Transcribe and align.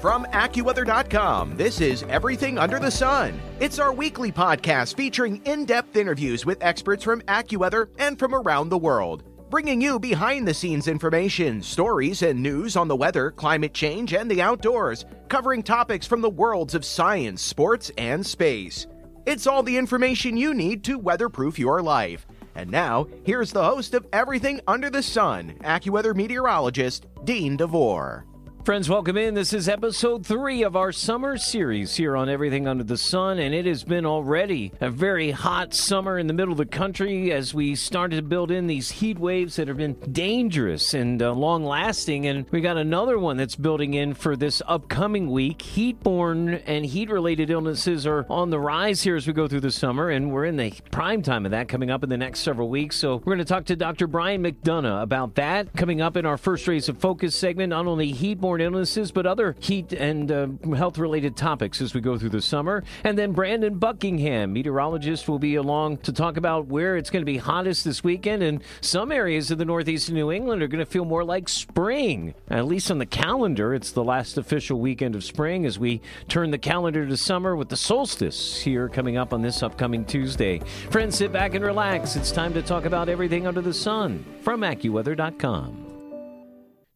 From 0.00 0.24
AccuWeather.com, 0.24 1.58
this 1.58 1.82
is 1.82 2.04
Everything 2.04 2.56
Under 2.56 2.78
the 2.78 2.90
Sun. 2.90 3.38
It's 3.60 3.78
our 3.78 3.92
weekly 3.92 4.32
podcast 4.32 4.96
featuring 4.96 5.42
in 5.44 5.66
depth 5.66 5.94
interviews 5.94 6.46
with 6.46 6.62
experts 6.62 7.04
from 7.04 7.20
AccuWeather 7.22 7.88
and 7.98 8.18
from 8.18 8.34
around 8.34 8.70
the 8.70 8.78
world, 8.78 9.24
bringing 9.50 9.78
you 9.78 9.98
behind 9.98 10.48
the 10.48 10.54
scenes 10.54 10.88
information, 10.88 11.60
stories, 11.60 12.22
and 12.22 12.42
news 12.42 12.76
on 12.76 12.88
the 12.88 12.96
weather, 12.96 13.30
climate 13.30 13.74
change, 13.74 14.14
and 14.14 14.30
the 14.30 14.40
outdoors, 14.40 15.04
covering 15.28 15.62
topics 15.62 16.06
from 16.06 16.22
the 16.22 16.30
worlds 16.30 16.74
of 16.74 16.82
science, 16.82 17.42
sports, 17.42 17.90
and 17.98 18.24
space. 18.24 18.86
It's 19.26 19.46
all 19.46 19.62
the 19.62 19.76
information 19.76 20.34
you 20.34 20.54
need 20.54 20.82
to 20.84 20.98
weatherproof 20.98 21.58
your 21.58 21.82
life. 21.82 22.26
And 22.54 22.70
now, 22.70 23.06
here's 23.24 23.52
the 23.52 23.64
host 23.64 23.94
of 23.94 24.06
Everything 24.12 24.60
Under 24.66 24.90
the 24.90 25.02
Sun, 25.02 25.54
AccuWeather 25.60 26.14
meteorologist 26.14 27.06
Dean 27.24 27.56
DeVore. 27.56 28.26
Friends, 28.62 28.90
welcome 28.90 29.16
in. 29.16 29.32
This 29.32 29.54
is 29.54 29.70
episode 29.70 30.26
three 30.26 30.64
of 30.64 30.76
our 30.76 30.92
summer 30.92 31.38
series 31.38 31.96
here 31.96 32.14
on 32.14 32.28
Everything 32.28 32.68
Under 32.68 32.84
the 32.84 32.98
Sun, 32.98 33.38
and 33.38 33.54
it 33.54 33.64
has 33.64 33.84
been 33.84 34.04
already 34.04 34.70
a 34.82 34.90
very 34.90 35.30
hot 35.30 35.72
summer 35.72 36.18
in 36.18 36.26
the 36.26 36.34
middle 36.34 36.52
of 36.52 36.58
the 36.58 36.66
country 36.66 37.32
as 37.32 37.54
we 37.54 37.74
started 37.74 38.16
to 38.16 38.22
build 38.22 38.50
in 38.50 38.66
these 38.66 38.90
heat 38.90 39.18
waves 39.18 39.56
that 39.56 39.66
have 39.66 39.78
been 39.78 39.94
dangerous 40.12 40.92
and 40.92 41.22
uh, 41.22 41.32
long 41.32 41.64
lasting. 41.64 42.26
And 42.26 42.44
we 42.50 42.60
got 42.60 42.76
another 42.76 43.18
one 43.18 43.38
that's 43.38 43.56
building 43.56 43.94
in 43.94 44.12
for 44.12 44.36
this 44.36 44.60
upcoming 44.66 45.30
week. 45.30 45.62
Heat 45.62 46.02
borne 46.02 46.50
and 46.50 46.84
heat 46.84 47.08
related 47.08 47.48
illnesses 47.48 48.06
are 48.06 48.26
on 48.28 48.50
the 48.50 48.60
rise 48.60 49.02
here 49.02 49.16
as 49.16 49.26
we 49.26 49.32
go 49.32 49.48
through 49.48 49.60
the 49.60 49.72
summer, 49.72 50.10
and 50.10 50.30
we're 50.30 50.44
in 50.44 50.56
the 50.56 50.74
prime 50.90 51.22
time 51.22 51.46
of 51.46 51.52
that 51.52 51.68
coming 51.68 51.90
up 51.90 52.04
in 52.04 52.10
the 52.10 52.18
next 52.18 52.40
several 52.40 52.68
weeks. 52.68 52.96
So 52.96 53.16
we're 53.16 53.36
going 53.36 53.38
to 53.38 53.44
talk 53.46 53.64
to 53.64 53.76
Dr. 53.76 54.06
Brian 54.06 54.42
McDonough 54.42 55.02
about 55.02 55.36
that 55.36 55.72
coming 55.72 56.02
up 56.02 56.18
in 56.18 56.26
our 56.26 56.36
first 56.36 56.68
Rays 56.68 56.90
of 56.90 56.98
Focus 56.98 57.34
segment, 57.34 57.70
not 57.70 57.86
only 57.86 58.12
heat 58.12 58.38
borne 58.50 58.60
illnesses, 58.62 59.12
but 59.12 59.26
other 59.26 59.54
heat 59.60 59.92
and 59.92 60.32
uh, 60.32 60.48
health 60.74 60.98
related 60.98 61.36
topics 61.36 61.80
as 61.80 61.94
we 61.94 62.00
go 62.00 62.18
through 62.18 62.30
the 62.30 62.42
summer. 62.42 62.82
And 63.04 63.16
then 63.16 63.30
Brandon 63.30 63.78
Buckingham, 63.78 64.52
meteorologist, 64.52 65.28
will 65.28 65.38
be 65.38 65.54
along 65.54 65.98
to 65.98 66.12
talk 66.12 66.36
about 66.36 66.66
where 66.66 66.96
it's 66.96 67.10
going 67.10 67.22
to 67.22 67.32
be 67.32 67.36
hottest 67.36 67.84
this 67.84 68.02
weekend. 68.02 68.42
And 68.42 68.60
some 68.80 69.12
areas 69.12 69.52
of 69.52 69.58
the 69.58 69.64
northeast 69.64 70.08
of 70.08 70.14
New 70.14 70.32
England 70.32 70.64
are 70.64 70.66
going 70.66 70.84
to 70.84 70.90
feel 70.90 71.04
more 71.04 71.22
like 71.22 71.48
spring, 71.48 72.34
at 72.48 72.66
least 72.66 72.90
on 72.90 72.98
the 72.98 73.06
calendar. 73.06 73.72
It's 73.72 73.92
the 73.92 74.02
last 74.02 74.36
official 74.36 74.80
weekend 74.80 75.14
of 75.14 75.22
spring 75.22 75.64
as 75.64 75.78
we 75.78 76.00
turn 76.26 76.50
the 76.50 76.58
calendar 76.58 77.06
to 77.06 77.16
summer 77.16 77.54
with 77.54 77.68
the 77.68 77.76
solstice 77.76 78.60
here 78.60 78.88
coming 78.88 79.16
up 79.16 79.32
on 79.32 79.42
this 79.42 79.62
upcoming 79.62 80.04
Tuesday. 80.04 80.58
Friends, 80.90 81.16
sit 81.16 81.30
back 81.32 81.54
and 81.54 81.64
relax. 81.64 82.16
It's 82.16 82.32
time 82.32 82.52
to 82.54 82.62
talk 82.62 82.84
about 82.84 83.08
everything 83.08 83.46
under 83.46 83.60
the 83.60 83.72
sun 83.72 84.24
from 84.42 84.62
AccuWeather.com. 84.62 85.99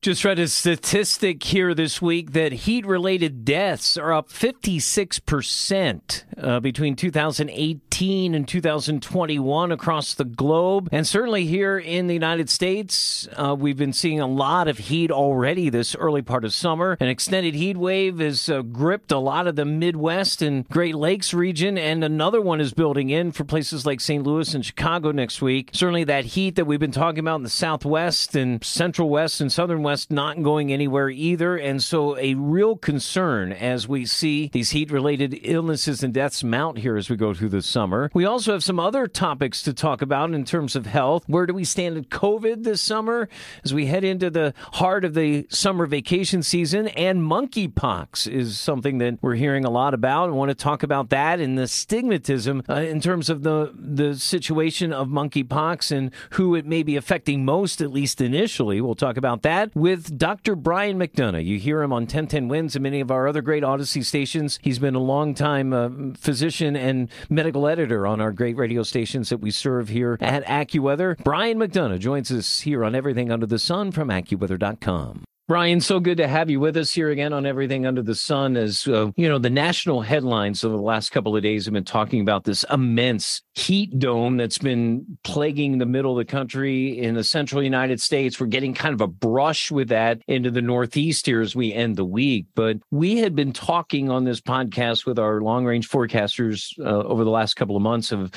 Just 0.05 0.23
read 0.23 0.39
a 0.39 0.49
statistic 0.49 1.43
here 1.43 1.73
this 1.73 2.03
week 2.03 2.33
that 2.33 2.53
heat 2.53 2.85
related 2.85 3.47
deaths 3.47 3.97
are 3.97 4.13
up 4.13 4.29
56% 4.29 6.25
uh, 6.37 6.61
between 6.61 6.95
2018 6.95 8.35
and 8.35 8.47
2021 8.47 9.73
across 9.73 10.13
the 10.13 10.27
globe. 10.27 10.91
And 10.93 11.07
certainly 11.07 11.47
here 11.47 11.79
in 11.79 12.07
the 12.07 12.13
United 12.13 12.51
States, 12.51 13.27
uh, 13.33 13.57
we've 13.59 13.79
been 13.79 13.95
seeing 13.95 14.21
a 14.21 14.27
lot 14.27 14.69
of 14.69 14.77
heat 14.77 15.11
already 15.11 15.71
this 15.71 15.97
early 15.97 16.21
part 16.21 16.45
of 16.45 16.53
summer. 16.53 16.99
An 17.01 17.09
extended 17.09 17.55
heat 17.55 17.79
wave 17.79 18.19
has 18.19 18.51
uh, 18.51 18.61
gripped 18.61 19.11
a 19.11 19.17
lot 19.17 19.47
of 19.47 19.57
the 19.57 19.65
Midwest 19.65 20.43
and 20.43 20.69
Great 20.69 20.97
Lakes 20.97 21.33
region, 21.33 21.79
and 21.79 22.05
another 22.05 22.43
one 22.43 22.61
is 22.61 22.75
building 22.75 23.09
in 23.09 23.33
for 23.33 23.45
places 23.45 23.87
like 23.87 24.03
St. 24.03 24.23
Louis 24.23 24.53
and 24.53 24.67
Chicago 24.67 25.13
next 25.13 25.41
week. 25.41 25.71
Certainly 25.73 26.05
that 26.05 26.27
heat 26.27 26.57
that 26.57 26.67
we've 26.67 26.79
been 26.79 26.93
talking 26.93 27.21
about 27.21 27.37
in 27.37 27.43
the 27.43 27.49
Southwest 27.49 28.37
and 28.37 28.63
Central 28.63 29.09
West 29.09 29.41
and 29.41 29.51
Southern 29.51 29.83
West 29.83 29.94
not 30.11 30.43
going 30.43 30.73
anywhere 30.73 31.09
either. 31.11 31.57
And 31.57 31.83
so 31.83 32.17
a 32.19 32.35
real 32.35 32.77
concern 32.77 33.53
as 33.53 33.89
we 33.89 34.07
see 34.07 34.51
these 34.53 34.71
heat 34.71 34.91
related 34.91 35.39
illnesses 35.43 36.03
and 36.03 36.13
deaths 36.13 36.43
mount 36.45 36.79
here 36.79 36.97
as 36.97 37.09
we 37.09 37.17
go 37.17 37.35
through 37.35 37.51
the 37.51 37.63
summer. 37.63 38.11
We 38.15 38.25
also 38.25 38.53
have 38.53 38.65
some 38.65 38.81
other 38.81 39.07
topics 39.07 39.63
to 39.63 39.73
talk 39.73 40.03
about 40.03 40.33
in 40.33 40.45
terms 40.45 40.77
of 40.77 40.87
health. 40.87 41.25
Where 41.27 41.47
do 41.47 41.55
we 41.55 41.65
stand 41.65 41.97
at 41.97 42.09
COVID 42.09 42.65
this 42.65 42.83
summer 42.83 43.29
as 43.65 43.73
we 43.73 43.87
head 43.87 44.05
into 44.05 44.31
the 44.31 44.55
heart 44.75 45.05
of 45.05 45.15
the 45.15 45.47
summer 45.51 45.87
vacation 45.87 46.43
season? 46.43 46.89
And 46.89 47.21
monkeypox 47.21 48.31
is 48.31 48.59
something 48.59 48.99
that 48.99 49.19
we're 49.23 49.35
hearing 49.35 49.65
a 49.65 49.71
lot 49.71 49.95
about. 49.95 50.29
I 50.29 50.33
want 50.33 50.51
to 50.51 50.55
talk 50.55 50.83
about 50.83 51.11
that 51.11 51.41
and 51.41 51.57
the 51.59 51.63
stigmatism 51.63 52.69
uh, 52.69 52.75
in 52.75 53.01
terms 53.01 53.31
of 53.31 53.43
the, 53.43 53.73
the 53.75 54.17
situation 54.17 54.93
of 54.93 55.09
monkeypox 55.09 55.95
and 55.95 56.11
who 56.31 56.55
it 56.55 56.67
may 56.67 56.83
be 56.83 56.97
affecting 56.97 57.45
most, 57.45 57.81
at 57.81 57.93
least 57.93 58.21
initially. 58.21 58.81
We'll 58.81 58.95
talk 58.95 59.17
about 59.17 59.43
that 59.43 59.75
with 59.85 60.17
Dr. 60.17 60.57
Brian 60.57 60.99
McDonough. 60.99 61.45
You 61.45 61.59
hear 61.59 61.83
him 61.83 61.93
on 61.93 62.05
1010 62.05 62.49
Wins 62.49 62.75
and 62.75 62.83
many 62.83 63.01
of 63.01 63.11
our 63.11 63.29
other 63.29 63.43
great 63.43 63.63
Audacy 63.63 64.03
stations. 64.03 64.59
He's 64.63 64.79
been 64.79 64.95
a 64.95 64.99
long 64.99 65.35
time 65.35 65.75
uh, 65.75 65.91
physician 66.17 66.75
and 66.75 67.11
medical 67.29 67.69
editor 67.69 68.07
on 68.07 68.19
our 68.19 68.33
great 68.33 68.57
radio 68.57 68.83
stations 68.83 69.29
that 69.29 69.43
we 69.43 69.51
serve 69.51 69.91
here 69.91 70.17
at 70.23 70.43
AccuWeather. 70.47 71.23
Brian 71.23 71.59
McDonough 71.59 71.99
joins 71.99 72.33
us 72.33 72.61
here 72.61 72.83
on 72.83 72.95
Everything 72.95 73.31
Under 73.31 73.45
the 73.45 73.59
Sun 73.59 73.93
from 73.93 74.09
AccuWeather.com. 74.09 75.25
Brian, 75.47 75.79
so 75.79 76.01
good 76.01 76.17
to 76.17 76.27
have 76.27 76.49
you 76.49 76.59
with 76.59 76.75
us 76.75 76.91
here 76.91 77.11
again 77.11 77.35
on 77.35 77.45
Everything 77.45 77.85
Under 77.85 78.01
the 78.01 78.15
Sun. 78.15 78.57
As 78.57 78.89
uh, 78.89 79.11
you 79.15 79.29
know, 79.29 79.39
the 79.39 79.51
national 79.51 80.01
headlines 80.01 80.65
over 80.65 80.75
the 80.75 80.83
last 80.83 81.11
couple 81.11 81.37
of 81.37 81.43
days 81.43 81.67
have 81.67 81.75
been 81.75 81.85
talking 81.85 82.23
about 82.23 82.45
this 82.45 82.65
immense 82.73 83.43
heat 83.55 83.99
dome 83.99 84.39
that's 84.39 84.57
been 84.57 85.19
plaguing 85.23 85.77
the 85.77 85.85
middle 85.85 86.13
of 86.13 86.27
the 86.27 86.31
country 86.31 86.99
in 86.99 87.15
the 87.15 87.23
central 87.23 87.63
United 87.63 88.01
States. 88.01 88.41
We're 88.41 88.47
getting 88.47 88.73
kind 88.73 88.95
of 88.95 89.03
a 89.03 89.07
brush 89.07 89.71
with 89.71 89.89
that 89.89 90.23
into 90.29 90.51
the 90.51 90.63
Northeast 90.63 91.27
here 91.27 91.43
as 91.43 91.55
we 91.55 91.75
end 91.75 91.97
the 91.97 92.07
week. 92.07 92.47
But 92.55 92.79
we 92.91 93.19
had 93.19 93.37
been 93.37 93.53
talking 93.53 94.11
on 94.11 94.25
this 94.25 94.41
podcast 94.41 95.05
with 95.05 95.19
our 95.19 95.43
long 95.43 95.67
range 95.67 95.91
forecasters 95.91 96.73
uh, 96.81 97.07
over 97.07 97.23
the 97.23 97.29
last 97.31 97.53
couple 97.53 97.77
of 97.77 97.83
months 97.83 98.13
of 98.13 98.33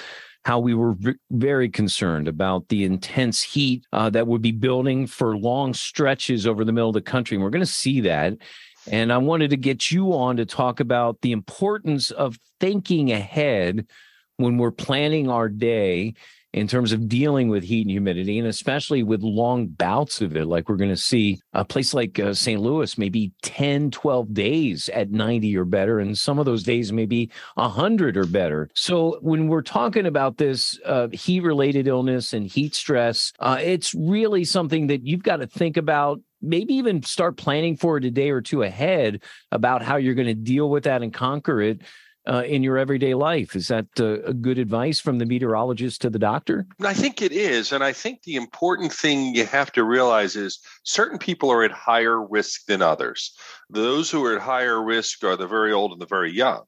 how 0.47 0.59
we 0.59 0.73
were 0.73 0.93
v- 0.93 1.13
very 1.29 1.67
concerned 1.67 2.25
about 2.25 2.69
the 2.69 2.85
intense 2.85 3.43
heat 3.43 3.85
uh, 3.91 4.09
that 4.09 4.27
would 4.27 4.41
be 4.41 4.53
building 4.53 5.05
for 5.05 5.35
long 5.35 5.73
stretches 5.73 6.47
over 6.47 6.63
the 6.63 6.71
middle 6.71 6.87
of 6.87 6.93
the 6.93 7.01
country. 7.01 7.35
And 7.35 7.43
we're 7.43 7.49
going 7.49 7.65
to 7.65 7.65
see 7.65 7.99
that. 8.01 8.37
And 8.89 9.11
I 9.11 9.17
wanted 9.17 9.49
to 9.49 9.57
get 9.57 9.91
you 9.91 10.13
on 10.13 10.37
to 10.37 10.45
talk 10.45 10.79
about 10.79 11.19
the 11.19 11.33
importance 11.33 12.11
of 12.11 12.39
thinking 12.61 13.11
ahead 13.11 13.87
when 14.37 14.57
we're 14.57 14.71
planning 14.71 15.29
our 15.29 15.49
day 15.49 16.13
in 16.57 16.67
terms 16.67 16.91
of 16.91 17.07
dealing 17.07 17.49
with 17.49 17.63
heat 17.63 17.81
and 17.81 17.91
humidity, 17.91 18.39
and 18.39 18.47
especially 18.47 19.03
with 19.03 19.21
long 19.21 19.67
bouts 19.67 20.21
of 20.21 20.35
it, 20.35 20.45
like 20.45 20.67
we're 20.67 20.75
going 20.75 20.89
to 20.89 20.97
see 20.97 21.39
a 21.53 21.63
place 21.63 21.93
like 21.93 22.19
uh, 22.19 22.33
St. 22.33 22.59
Louis, 22.59 22.97
maybe 22.97 23.31
10, 23.43 23.91
12 23.91 24.33
days 24.33 24.89
at 24.89 25.11
90 25.11 25.55
or 25.57 25.65
better, 25.65 25.99
and 25.99 26.17
some 26.17 26.39
of 26.39 26.45
those 26.45 26.63
days 26.63 26.91
maybe 26.91 27.29
100 27.55 28.17
or 28.17 28.25
better. 28.25 28.69
So 28.73 29.19
when 29.21 29.47
we're 29.47 29.61
talking 29.61 30.05
about 30.05 30.37
this 30.37 30.79
uh, 30.85 31.09
heat 31.11 31.41
related 31.41 31.87
illness 31.87 32.33
and 32.33 32.47
heat 32.47 32.73
stress, 32.75 33.33
uh, 33.39 33.59
it's 33.61 33.93
really 33.93 34.43
something 34.43 34.87
that 34.87 35.05
you've 35.05 35.23
got 35.23 35.37
to 35.37 35.47
think 35.47 35.77
about 35.77 36.21
maybe 36.41 36.73
even 36.75 37.01
start 37.01 37.35
planning 37.35 37.75
for 37.75 37.97
it 37.97 38.05
a 38.05 38.11
day 38.11 38.29
or 38.29 38.41
two 38.41 38.61
ahead 38.61 39.23
about 39.51 39.81
how 39.81 39.95
you're 39.95 40.13
going 40.13 40.27
to 40.27 40.35
deal 40.35 40.69
with 40.69 40.83
that 40.83 41.01
and 41.01 41.13
conquer 41.13 41.61
it 41.61 41.81
uh, 42.27 42.43
in 42.43 42.61
your 42.61 42.77
everyday 42.77 43.13
life. 43.13 43.55
Is 43.55 43.69
that 43.69 43.87
uh, 43.99 44.21
a 44.21 44.33
good 44.33 44.57
advice 44.57 44.99
from 44.99 45.17
the 45.17 45.25
meteorologist 45.25 46.01
to 46.01 46.09
the 46.09 46.19
doctor? 46.19 46.67
I 46.83 46.93
think 46.93 47.21
it 47.21 47.31
is. 47.31 47.71
And 47.71 47.83
I 47.83 47.93
think 47.93 48.23
the 48.23 48.35
important 48.35 48.91
thing 48.91 49.33
you 49.33 49.45
have 49.45 49.71
to 49.73 49.83
realize 49.83 50.35
is 50.35 50.59
certain 50.83 51.17
people 51.17 51.49
are 51.51 51.63
at 51.63 51.71
higher 51.71 52.21
risk 52.21 52.65
than 52.65 52.81
others. 52.81 53.33
Those 53.69 54.11
who 54.11 54.23
are 54.25 54.35
at 54.35 54.41
higher 54.41 54.83
risk 54.83 55.23
are 55.23 55.37
the 55.37 55.47
very 55.47 55.71
old 55.71 55.91
and 55.93 56.01
the 56.01 56.05
very 56.05 56.31
young. 56.31 56.63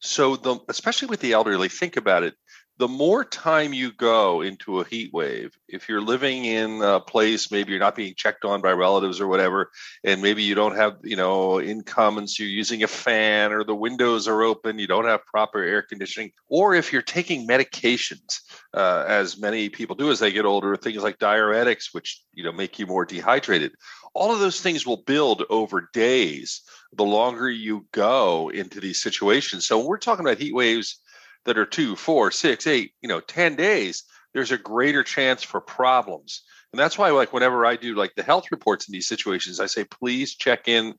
So, 0.00 0.36
the, 0.36 0.58
especially 0.68 1.08
with 1.08 1.20
the 1.20 1.32
elderly, 1.32 1.68
think 1.68 1.96
about 1.96 2.24
it. 2.24 2.34
The 2.76 2.88
more 2.88 3.24
time 3.24 3.72
you 3.72 3.92
go 3.92 4.40
into 4.40 4.80
a 4.80 4.84
heat 4.84 5.12
wave, 5.12 5.56
if 5.68 5.88
you're 5.88 6.00
living 6.00 6.44
in 6.44 6.82
a 6.82 6.98
place, 6.98 7.52
maybe 7.52 7.70
you're 7.70 7.78
not 7.78 7.94
being 7.94 8.14
checked 8.16 8.44
on 8.44 8.60
by 8.60 8.72
relatives 8.72 9.20
or 9.20 9.28
whatever, 9.28 9.70
and 10.02 10.20
maybe 10.20 10.42
you 10.42 10.56
don't 10.56 10.74
have, 10.74 10.96
you 11.04 11.14
know, 11.14 11.60
income 11.60 12.18
and 12.18 12.28
so 12.28 12.42
you're 12.42 12.50
using 12.50 12.82
a 12.82 12.88
fan 12.88 13.52
or 13.52 13.62
the 13.62 13.74
windows 13.74 14.26
are 14.26 14.42
open, 14.42 14.80
you 14.80 14.88
don't 14.88 15.04
have 15.04 15.24
proper 15.26 15.62
air 15.62 15.82
conditioning, 15.82 16.32
or 16.48 16.74
if 16.74 16.92
you're 16.92 17.02
taking 17.02 17.46
medications, 17.46 18.40
uh, 18.74 19.04
as 19.06 19.38
many 19.38 19.68
people 19.68 19.94
do 19.94 20.10
as 20.10 20.18
they 20.18 20.32
get 20.32 20.44
older, 20.44 20.76
things 20.76 21.02
like 21.02 21.18
diuretics, 21.18 21.92
which, 21.92 22.22
you 22.32 22.42
know, 22.42 22.52
make 22.52 22.78
you 22.80 22.86
more 22.86 23.04
dehydrated. 23.04 23.72
All 24.14 24.32
of 24.32 24.40
those 24.40 24.60
things 24.60 24.84
will 24.84 25.02
build 25.06 25.44
over 25.48 25.88
days 25.92 26.62
the 26.96 27.04
longer 27.04 27.48
you 27.48 27.86
go 27.92 28.50
into 28.50 28.80
these 28.80 29.00
situations. 29.00 29.66
So 29.66 29.78
when 29.78 29.86
we're 29.86 29.98
talking 29.98 30.24
about 30.24 30.38
heat 30.38 30.54
waves 30.54 31.00
that 31.44 31.58
are 31.58 31.66
two, 31.66 31.96
four, 31.96 32.30
six, 32.30 32.66
eight, 32.66 32.92
you 33.00 33.08
know, 33.08 33.20
10 33.20 33.56
days, 33.56 34.04
there's 34.32 34.52
a 34.52 34.58
greater 34.58 35.02
chance 35.02 35.42
for 35.42 35.60
problems. 35.60 36.42
And 36.72 36.80
that's 36.80 36.98
why, 36.98 37.10
like, 37.10 37.32
whenever 37.32 37.64
I 37.64 37.76
do 37.76 37.94
like 37.94 38.16
the 38.16 38.24
health 38.24 38.46
reports 38.50 38.88
in 38.88 38.92
these 38.92 39.06
situations, 39.06 39.60
I 39.60 39.66
say, 39.66 39.84
please 39.84 40.34
check 40.34 40.66
in 40.66 40.94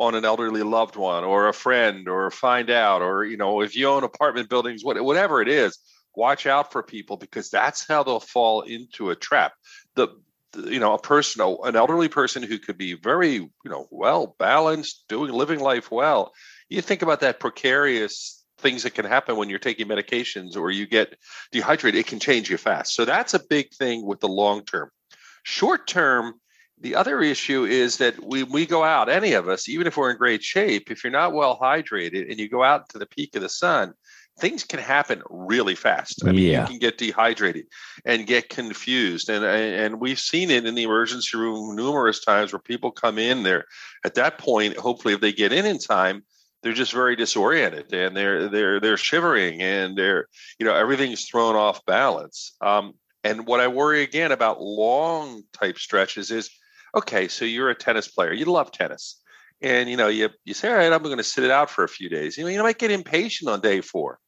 on 0.00 0.16
an 0.16 0.24
elderly 0.24 0.64
loved 0.64 0.96
one 0.96 1.22
or 1.22 1.46
a 1.46 1.54
friend 1.54 2.08
or 2.08 2.32
find 2.32 2.68
out, 2.68 3.00
or, 3.00 3.24
you 3.24 3.36
know, 3.36 3.60
if 3.60 3.76
you 3.76 3.86
own 3.88 4.02
apartment 4.02 4.48
buildings, 4.48 4.82
whatever 4.82 5.40
it 5.40 5.46
is, 5.46 5.78
watch 6.16 6.46
out 6.46 6.72
for 6.72 6.82
people 6.82 7.16
because 7.16 7.48
that's 7.48 7.86
how 7.86 8.02
they'll 8.02 8.18
fall 8.18 8.62
into 8.62 9.10
a 9.10 9.16
trap. 9.16 9.52
The, 9.94 10.08
you 10.56 10.80
know, 10.80 10.94
a 10.94 10.98
person, 10.98 11.42
an 11.62 11.76
elderly 11.76 12.08
person 12.08 12.42
who 12.42 12.58
could 12.58 12.76
be 12.76 12.94
very, 12.94 13.34
you 13.34 13.50
know, 13.64 13.86
well 13.92 14.34
balanced, 14.36 15.04
doing, 15.08 15.32
living 15.32 15.60
life 15.60 15.92
well. 15.92 16.32
You 16.68 16.82
think 16.82 17.02
about 17.02 17.20
that 17.20 17.38
precarious 17.38 18.39
things 18.60 18.82
that 18.82 18.94
can 18.94 19.04
happen 19.04 19.36
when 19.36 19.48
you're 19.48 19.58
taking 19.58 19.88
medications 19.88 20.56
or 20.56 20.70
you 20.70 20.86
get 20.86 21.16
dehydrated, 21.52 22.00
it 22.00 22.06
can 22.06 22.20
change 22.20 22.50
you 22.50 22.56
fast. 22.56 22.94
So 22.94 23.04
that's 23.04 23.34
a 23.34 23.40
big 23.48 23.72
thing 23.72 24.06
with 24.06 24.20
the 24.20 24.28
long 24.28 24.64
term. 24.64 24.90
Short 25.42 25.86
term, 25.86 26.34
the 26.80 26.94
other 26.94 27.20
issue 27.20 27.64
is 27.64 27.98
that 27.98 28.22
we 28.24 28.42
we 28.42 28.66
go 28.66 28.82
out, 28.82 29.08
any 29.08 29.32
of 29.32 29.48
us, 29.48 29.68
even 29.68 29.86
if 29.86 29.96
we're 29.96 30.10
in 30.10 30.16
great 30.16 30.42
shape, 30.42 30.90
if 30.90 31.04
you're 31.04 31.10
not 31.10 31.32
well 31.32 31.58
hydrated 31.58 32.30
and 32.30 32.38
you 32.38 32.48
go 32.48 32.62
out 32.62 32.88
to 32.90 32.98
the 32.98 33.06
peak 33.06 33.36
of 33.36 33.42
the 33.42 33.48
sun, 33.48 33.94
things 34.38 34.64
can 34.64 34.80
happen 34.80 35.22
really 35.28 35.74
fast. 35.74 36.22
I 36.24 36.32
mean, 36.32 36.50
yeah. 36.50 36.62
you 36.62 36.66
can 36.66 36.78
get 36.78 36.98
dehydrated 36.98 37.66
and 38.04 38.26
get 38.26 38.48
confused, 38.48 39.28
and 39.28 39.44
and 39.44 40.00
we've 40.00 40.18
seen 40.18 40.50
it 40.50 40.66
in 40.66 40.74
the 40.74 40.84
emergency 40.84 41.36
room 41.36 41.76
numerous 41.76 42.24
times 42.24 42.52
where 42.52 42.60
people 42.60 42.90
come 42.90 43.18
in 43.18 43.42
there. 43.42 43.66
At 44.04 44.14
that 44.14 44.38
point, 44.38 44.76
hopefully, 44.76 45.14
if 45.14 45.20
they 45.20 45.32
get 45.32 45.52
in 45.52 45.66
in 45.66 45.78
time, 45.78 46.24
they're 46.62 46.72
just 46.72 46.92
very 46.92 47.16
disoriented 47.16 47.92
and 47.92 48.16
they're 48.16 48.48
they're 48.48 48.80
they're 48.80 48.96
shivering 48.96 49.62
and 49.62 49.96
they're 49.96 50.26
you 50.58 50.66
know 50.66 50.74
everything's 50.74 51.26
thrown 51.26 51.56
off 51.56 51.84
balance. 51.86 52.56
Um, 52.60 52.94
and 53.24 53.46
what 53.46 53.60
i 53.60 53.68
worry 53.68 54.02
again 54.02 54.32
about 54.32 54.62
long 54.62 55.42
type 55.52 55.78
stretches 55.78 56.30
is 56.30 56.50
okay 56.94 57.28
so 57.28 57.44
you're 57.44 57.70
a 57.70 57.74
tennis 57.74 58.08
player 58.08 58.32
you 58.32 58.44
love 58.44 58.72
tennis 58.72 59.20
and 59.62 59.88
you 59.90 59.96
know 59.96 60.08
you 60.08 60.28
you 60.44 60.54
say 60.54 60.68
all 60.68 60.76
right 60.76 60.92
i'm 60.92 61.02
going 61.02 61.16
to 61.16 61.24
sit 61.24 61.44
it 61.44 61.50
out 61.50 61.70
for 61.70 61.84
a 61.84 61.88
few 61.88 62.08
days. 62.08 62.36
You 62.36 62.44
know 62.44 62.50
you 62.50 62.62
might 62.62 62.78
get 62.78 62.90
impatient 62.90 63.50
on 63.50 63.60
day 63.60 63.80
four 63.80 64.18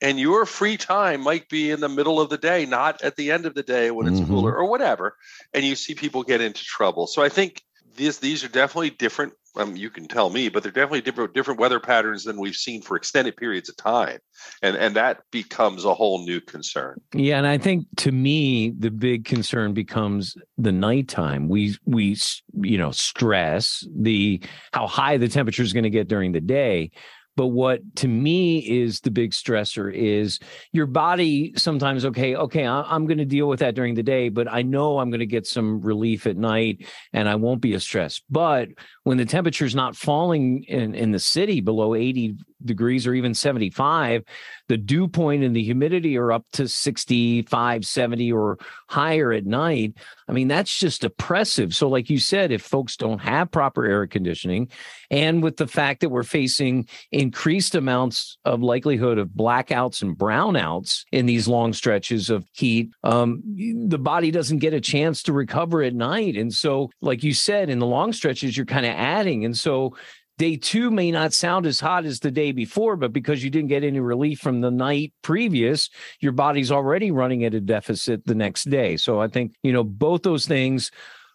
and 0.00 0.18
your 0.18 0.46
free 0.46 0.76
time 0.76 1.20
might 1.20 1.48
be 1.48 1.70
in 1.70 1.80
the 1.80 1.88
middle 1.88 2.20
of 2.20 2.30
the 2.30 2.38
day 2.38 2.66
not 2.66 3.02
at 3.02 3.16
the 3.16 3.30
end 3.30 3.46
of 3.46 3.54
the 3.54 3.62
day 3.62 3.90
when 3.90 4.06
it's 4.06 4.20
mm-hmm. 4.20 4.32
cooler 4.32 4.56
or 4.56 4.68
whatever 4.68 5.16
and 5.54 5.64
you 5.64 5.76
see 5.76 5.94
people 5.94 6.22
get 6.22 6.40
into 6.40 6.64
trouble. 6.64 7.06
So 7.06 7.22
i 7.22 7.28
think 7.28 7.62
these 7.96 8.18
these 8.18 8.44
are 8.44 8.48
definitely 8.48 8.90
different 8.90 9.32
um, 9.56 9.76
you 9.76 9.90
can 9.90 10.06
tell 10.06 10.30
me, 10.30 10.48
but 10.48 10.62
they're 10.62 10.72
definitely 10.72 11.00
different 11.00 11.34
different 11.34 11.58
weather 11.58 11.80
patterns 11.80 12.24
than 12.24 12.38
we've 12.38 12.54
seen 12.54 12.82
for 12.82 12.96
extended 12.96 13.36
periods 13.36 13.68
of 13.68 13.76
time, 13.76 14.18
and 14.62 14.76
and 14.76 14.94
that 14.96 15.22
becomes 15.30 15.84
a 15.84 15.94
whole 15.94 16.24
new 16.24 16.40
concern. 16.40 17.00
Yeah, 17.14 17.38
and 17.38 17.46
I 17.46 17.58
think 17.58 17.86
to 17.98 18.12
me 18.12 18.70
the 18.78 18.90
big 18.90 19.24
concern 19.24 19.74
becomes 19.74 20.36
the 20.56 20.72
nighttime. 20.72 21.48
We 21.48 21.76
we 21.84 22.16
you 22.60 22.78
know 22.78 22.92
stress 22.92 23.86
the 23.94 24.40
how 24.72 24.86
high 24.86 25.16
the 25.16 25.28
temperature 25.28 25.62
is 25.62 25.72
going 25.72 25.84
to 25.84 25.90
get 25.90 26.08
during 26.08 26.32
the 26.32 26.40
day, 26.40 26.90
but 27.36 27.48
what 27.48 27.80
to 27.96 28.08
me 28.08 28.58
is 28.58 29.00
the 29.00 29.10
big 29.10 29.32
stressor 29.32 29.92
is 29.92 30.38
your 30.72 30.86
body 30.86 31.52
sometimes, 31.56 32.04
okay, 32.04 32.34
okay, 32.36 32.66
I'm 32.66 33.06
going 33.06 33.18
to 33.18 33.24
deal 33.24 33.48
with 33.48 33.60
that 33.60 33.74
during 33.74 33.94
the 33.94 34.02
day, 34.02 34.28
but 34.28 34.50
I 34.50 34.62
know 34.62 34.98
I'm 34.98 35.10
going 35.10 35.20
to 35.20 35.26
get 35.26 35.46
some 35.46 35.80
relief 35.80 36.26
at 36.26 36.36
night 36.36 36.86
and 37.12 37.28
I 37.28 37.36
won't 37.36 37.60
be 37.60 37.74
as 37.74 37.82
stressed. 37.82 38.24
But 38.30 38.68
when 39.10 39.18
the 39.18 39.24
temperature 39.24 39.64
is 39.64 39.74
not 39.74 39.96
falling 39.96 40.62
in, 40.68 40.94
in 40.94 41.10
the 41.10 41.18
city 41.18 41.60
below 41.60 41.96
80 41.96 42.36
degrees 42.64 43.08
or 43.08 43.14
even 43.14 43.34
75 43.34 44.22
the 44.70 44.76
dew 44.76 45.08
point 45.08 45.42
and 45.42 45.54
the 45.54 45.64
humidity 45.64 46.16
are 46.16 46.30
up 46.30 46.44
to 46.52 46.68
65 46.68 47.84
70 47.84 48.30
or 48.30 48.56
higher 48.88 49.32
at 49.32 49.44
night. 49.44 49.94
I 50.28 50.32
mean 50.32 50.46
that's 50.46 50.78
just 50.78 51.02
oppressive. 51.02 51.74
So 51.74 51.88
like 51.88 52.08
you 52.08 52.20
said 52.20 52.52
if 52.52 52.62
folks 52.62 52.96
don't 52.96 53.18
have 53.18 53.50
proper 53.50 53.84
air 53.84 54.06
conditioning 54.06 54.70
and 55.10 55.42
with 55.42 55.56
the 55.56 55.66
fact 55.66 56.02
that 56.02 56.10
we're 56.10 56.22
facing 56.22 56.88
increased 57.10 57.74
amounts 57.74 58.38
of 58.44 58.62
likelihood 58.62 59.18
of 59.18 59.30
blackouts 59.30 60.02
and 60.02 60.16
brownouts 60.16 61.04
in 61.10 61.26
these 61.26 61.48
long 61.48 61.72
stretches 61.72 62.30
of 62.30 62.46
heat 62.52 62.92
um, 63.02 63.42
the 63.88 63.98
body 63.98 64.30
doesn't 64.30 64.58
get 64.58 64.72
a 64.72 64.80
chance 64.80 65.24
to 65.24 65.32
recover 65.32 65.82
at 65.82 65.94
night. 65.94 66.36
And 66.36 66.54
so 66.54 66.90
like 67.00 67.24
you 67.24 67.34
said 67.34 67.70
in 67.70 67.80
the 67.80 67.86
long 67.86 68.12
stretches 68.12 68.56
you're 68.56 68.66
kind 68.66 68.86
of 68.86 68.92
adding 69.00 69.44
and 69.44 69.56
so 69.56 69.96
day 70.40 70.56
two 70.56 70.90
may 70.90 71.10
not 71.10 71.34
sound 71.34 71.66
as 71.66 71.80
hot 71.80 72.06
as 72.06 72.20
the 72.20 72.30
day 72.30 72.50
before, 72.50 72.96
but 72.96 73.12
because 73.12 73.44
you 73.44 73.50
didn't 73.50 73.68
get 73.68 73.84
any 73.84 74.00
relief 74.00 74.40
from 74.40 74.62
the 74.62 74.70
night 74.70 75.12
previous, 75.20 75.90
your 76.20 76.32
body's 76.32 76.72
already 76.72 77.10
running 77.10 77.44
at 77.44 77.52
a 77.52 77.60
deficit 77.60 78.24
the 78.24 78.34
next 78.34 78.64
day. 78.70 78.96
So 78.96 79.20
I 79.20 79.28
think, 79.28 79.52
you 79.62 79.70
know, 79.70 79.84
both 79.84 80.22
those 80.22 80.46
things 80.46 80.90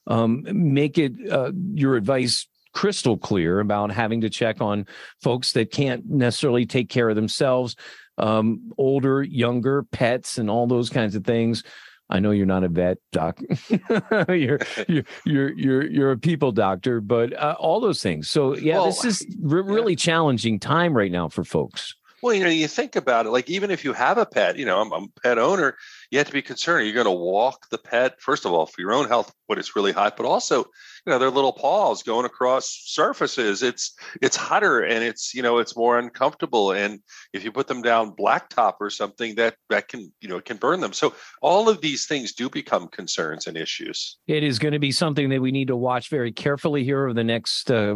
um, 0.08 0.44
make 0.52 0.98
it 0.98 1.14
uh, 1.32 1.52
your 1.76 1.98
advice 1.98 2.48
crystal 2.74 3.16
clear 3.16 3.60
about 3.60 3.92
having 3.92 4.22
to 4.22 4.30
check 4.30 4.60
on 4.60 4.88
folks 5.22 5.52
that 5.52 5.72
can't 5.72 6.04
necessarily 6.10 6.66
take 6.66 6.90
care 6.90 7.08
of 7.08 7.16
themselves, 7.16 7.76
um, 8.18 8.72
older, 8.78 9.22
younger, 9.22 9.84
pets, 9.84 10.40
and 10.40 10.50
all 10.50 10.66
those 10.66 10.90
kinds 10.90 11.16
of 11.16 11.24
things. 11.24 11.64
I 12.10 12.20
know 12.20 12.32
you're 12.32 12.46
not 12.46 12.64
a 12.64 12.70
vet, 12.70 12.98
doc. 13.12 13.40
you're, 14.30 14.60
you're 14.88 15.04
you're 15.26 15.54
you're 15.54 15.88
you're 15.88 16.12
a 16.12 16.18
people 16.18 16.52
doctor, 16.52 17.02
but 17.02 17.34
uh, 17.34 17.56
all 17.60 17.80
those 17.80 18.02
things. 18.02 18.30
So 18.30 18.56
yeah, 18.56 18.76
well, 18.76 18.86
this 18.88 19.04
is 19.06 19.26
re- 19.42 19.62
really 19.62 19.96
challenging 19.96 20.60
time 20.60 20.96
right 20.96 21.12
now 21.12 21.30
for 21.30 21.44
folks. 21.44 21.96
Well, 22.22 22.34
you 22.34 22.44
know, 22.44 22.50
you 22.50 22.68
think 22.68 22.96
about 22.96 23.26
it, 23.28 23.30
like 23.30 23.50
even 23.50 23.70
if 23.70 23.84
you 23.84 23.94
have 23.94 24.18
a 24.18 24.26
pet, 24.26 24.58
you 24.58 24.66
know, 24.66 24.82
I'm, 24.82 24.92
I'm 24.92 25.04
a 25.04 25.20
pet 25.22 25.38
owner, 25.38 25.76
you 26.10 26.18
have 26.18 26.26
to 26.28 26.34
be 26.34 26.42
concerned. 26.42 26.86
You're 26.88 26.96
going 26.96 27.06
to 27.06 27.12
walk 27.12 27.70
the 27.70 27.78
pet, 27.78 28.20
first 28.20 28.46
of 28.46 28.52
all, 28.52 28.66
for 28.66 28.82
your 28.82 28.94
own 28.94 29.08
health 29.08 29.32
when 29.46 29.60
it's 29.60 29.76
really 29.76 29.92
hot, 29.92 30.18
but 30.18 30.26
also 30.26 30.66
you 31.06 31.12
know 31.12 31.20
their 31.20 31.30
little 31.30 31.54
paws 31.54 32.02
going 32.04 32.26
across 32.26 32.82
surfaces. 32.86 33.62
It's 33.62 33.94
it's 34.22 34.36
hotter 34.36 34.82
and 34.82 35.04
it's 35.04 35.34
you 35.34 35.44
know 35.44 35.60
it's 35.60 35.76
more 35.76 36.00
uncomfortable. 36.00 36.72
And 36.72 37.00
if 37.34 37.44
you 37.44 37.52
put 37.52 37.68
them 37.68 37.82
down 37.82 38.16
blacktop 38.16 38.76
or 38.80 38.90
something 38.90 39.36
that 39.36 39.56
that 39.70 39.88
can 39.88 40.12
you 40.22 40.28
know 40.28 40.40
can 40.42 40.58
burn 40.58 40.82
them. 40.82 40.94
So 40.94 41.14
all 41.42 41.70
of 41.70 41.82
these 41.82 42.08
things 42.08 42.34
do 42.34 42.50
become 42.50 42.88
concerns 42.88 43.46
and 43.46 43.56
issues. 43.56 44.18
It 44.28 44.44
is 44.44 44.58
going 44.58 44.74
to 44.74 44.80
be 44.80 44.92
something 44.92 45.30
that 45.30 45.42
we 45.42 45.52
need 45.52 45.68
to 45.68 45.76
watch 45.76 46.10
very 46.10 46.32
carefully 46.32 46.84
here 46.84 47.04
over 47.04 47.14
the 47.14 47.24
next 47.24 47.70
uh, 47.70 47.96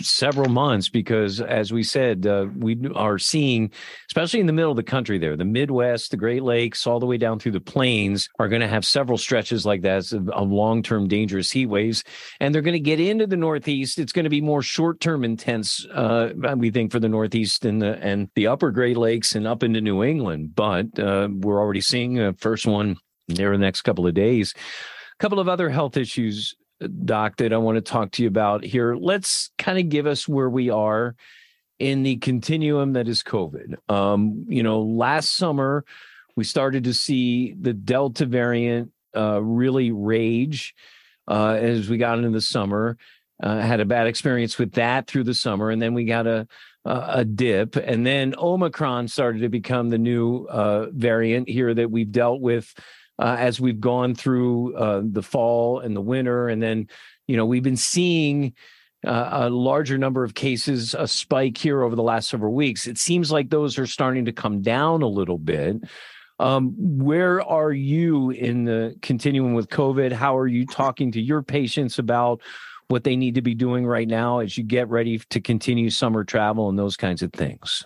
several 0.00 0.48
months 0.48 0.88
because 0.88 1.40
as 1.40 1.72
we 1.72 1.82
said 1.82 2.26
uh, 2.26 2.46
we 2.56 2.78
are 2.94 3.18
seeing 3.18 3.70
especially 4.10 4.40
in 4.40 4.46
the 4.46 4.52
middle 4.52 4.70
of 4.70 4.76
the 4.76 4.82
country 4.82 5.18
there 5.18 5.36
the 5.36 5.44
midwest 5.44 6.10
the 6.10 6.16
great 6.16 6.42
lakes 6.42 6.86
all 6.86 7.00
the 7.00 7.06
way 7.06 7.16
down 7.16 7.38
through 7.38 7.52
the 7.52 7.60
plains 7.60 8.28
are 8.38 8.48
going 8.48 8.60
to 8.60 8.68
have 8.68 8.84
several 8.84 9.16
stretches 9.16 9.64
like 9.64 9.82
that 9.82 10.12
of, 10.12 10.50
long-term 10.52 11.08
dangerous 11.08 11.50
heat 11.50 11.66
waves 11.66 12.02
and 12.42 12.52
they're 12.52 12.60
going 12.60 12.72
to 12.72 12.80
get 12.80 12.98
into 12.98 13.24
the 13.24 13.36
Northeast. 13.36 14.00
It's 14.00 14.10
going 14.10 14.24
to 14.24 14.30
be 14.30 14.40
more 14.40 14.62
short 14.62 14.98
term 14.98 15.22
intense, 15.22 15.86
uh, 15.86 16.32
we 16.56 16.72
think, 16.72 16.90
for 16.90 16.98
the 16.98 17.08
Northeast 17.08 17.64
and 17.64 17.80
the 17.80 17.96
and 18.02 18.28
the 18.34 18.48
Upper 18.48 18.72
Great 18.72 18.96
Lakes 18.96 19.36
and 19.36 19.46
up 19.46 19.62
into 19.62 19.80
New 19.80 20.02
England. 20.02 20.56
But 20.56 20.98
uh, 20.98 21.28
we're 21.30 21.60
already 21.60 21.80
seeing 21.80 22.18
a 22.18 22.32
first 22.32 22.66
one 22.66 22.96
there 23.28 23.52
in 23.52 23.60
the 23.60 23.66
next 23.66 23.82
couple 23.82 24.08
of 24.08 24.14
days. 24.14 24.54
A 24.56 25.22
couple 25.22 25.38
of 25.38 25.48
other 25.48 25.70
health 25.70 25.96
issues, 25.96 26.56
Doc, 27.04 27.36
that 27.36 27.52
I 27.52 27.58
want 27.58 27.76
to 27.76 27.80
talk 27.80 28.10
to 28.12 28.22
you 28.24 28.28
about 28.28 28.64
here. 28.64 28.96
Let's 28.96 29.50
kind 29.56 29.78
of 29.78 29.88
give 29.88 30.08
us 30.08 30.26
where 30.26 30.50
we 30.50 30.68
are 30.68 31.14
in 31.78 32.02
the 32.02 32.16
continuum 32.16 32.94
that 32.94 33.06
is 33.06 33.22
COVID. 33.22 33.76
Um, 33.88 34.46
you 34.48 34.64
know, 34.64 34.82
last 34.82 35.36
summer 35.36 35.84
we 36.34 36.42
started 36.42 36.84
to 36.84 36.94
see 36.94 37.52
the 37.52 37.72
Delta 37.72 38.26
variant 38.26 38.90
uh, 39.16 39.40
really 39.40 39.92
rage 39.92 40.74
uh, 41.28 41.56
as 41.60 41.88
we 41.88 41.98
got 41.98 42.18
into 42.18 42.30
the 42.30 42.40
summer. 42.40 42.96
Uh, 43.42 43.60
had 43.60 43.80
a 43.80 43.84
bad 43.84 44.06
experience 44.06 44.56
with 44.56 44.72
that 44.72 45.08
through 45.08 45.24
the 45.24 45.34
summer, 45.34 45.70
and 45.70 45.82
then 45.82 45.94
we 45.94 46.04
got 46.04 46.26
a 46.26 46.46
a 46.84 47.24
dip, 47.24 47.76
and 47.76 48.04
then 48.04 48.34
Omicron 48.36 49.06
started 49.06 49.42
to 49.42 49.48
become 49.48 49.88
the 49.88 49.98
new 49.98 50.46
uh, 50.46 50.86
variant 50.90 51.48
here 51.48 51.72
that 51.72 51.90
we've 51.90 52.10
dealt 52.10 52.40
with 52.40 52.74
uh, 53.20 53.36
as 53.38 53.60
we've 53.60 53.80
gone 53.80 54.14
through 54.14 54.74
uh, 54.76 55.02
the 55.04 55.22
fall 55.22 55.78
and 55.78 55.94
the 55.94 56.00
winter, 56.00 56.48
and 56.48 56.62
then 56.62 56.88
you 57.26 57.36
know 57.36 57.46
we've 57.46 57.62
been 57.62 57.76
seeing. 57.76 58.54
Uh, 59.04 59.48
a 59.48 59.50
larger 59.50 59.98
number 59.98 60.22
of 60.22 60.32
cases, 60.32 60.94
a 60.94 61.08
spike 61.08 61.58
here 61.58 61.82
over 61.82 61.96
the 61.96 62.04
last 62.04 62.28
several 62.28 62.54
weeks. 62.54 62.86
It 62.86 62.98
seems 62.98 63.32
like 63.32 63.50
those 63.50 63.76
are 63.76 63.84
starting 63.84 64.26
to 64.26 64.32
come 64.32 64.62
down 64.62 65.02
a 65.02 65.08
little 65.08 65.38
bit. 65.38 65.82
Um, 66.42 66.74
where 66.76 67.40
are 67.40 67.70
you 67.70 68.30
in 68.30 68.64
the 68.64 68.96
continuum 69.00 69.54
with 69.54 69.68
COVID? 69.68 70.10
How 70.10 70.36
are 70.36 70.48
you 70.48 70.66
talking 70.66 71.12
to 71.12 71.20
your 71.20 71.40
patients 71.40 72.00
about 72.00 72.42
what 72.88 73.04
they 73.04 73.14
need 73.14 73.36
to 73.36 73.42
be 73.42 73.54
doing 73.54 73.86
right 73.86 74.08
now 74.08 74.40
as 74.40 74.58
you 74.58 74.64
get 74.64 74.88
ready 74.88 75.18
to 75.18 75.40
continue 75.40 75.88
summer 75.88 76.24
travel 76.24 76.68
and 76.68 76.76
those 76.76 76.96
kinds 76.96 77.22
of 77.22 77.32
things? 77.32 77.84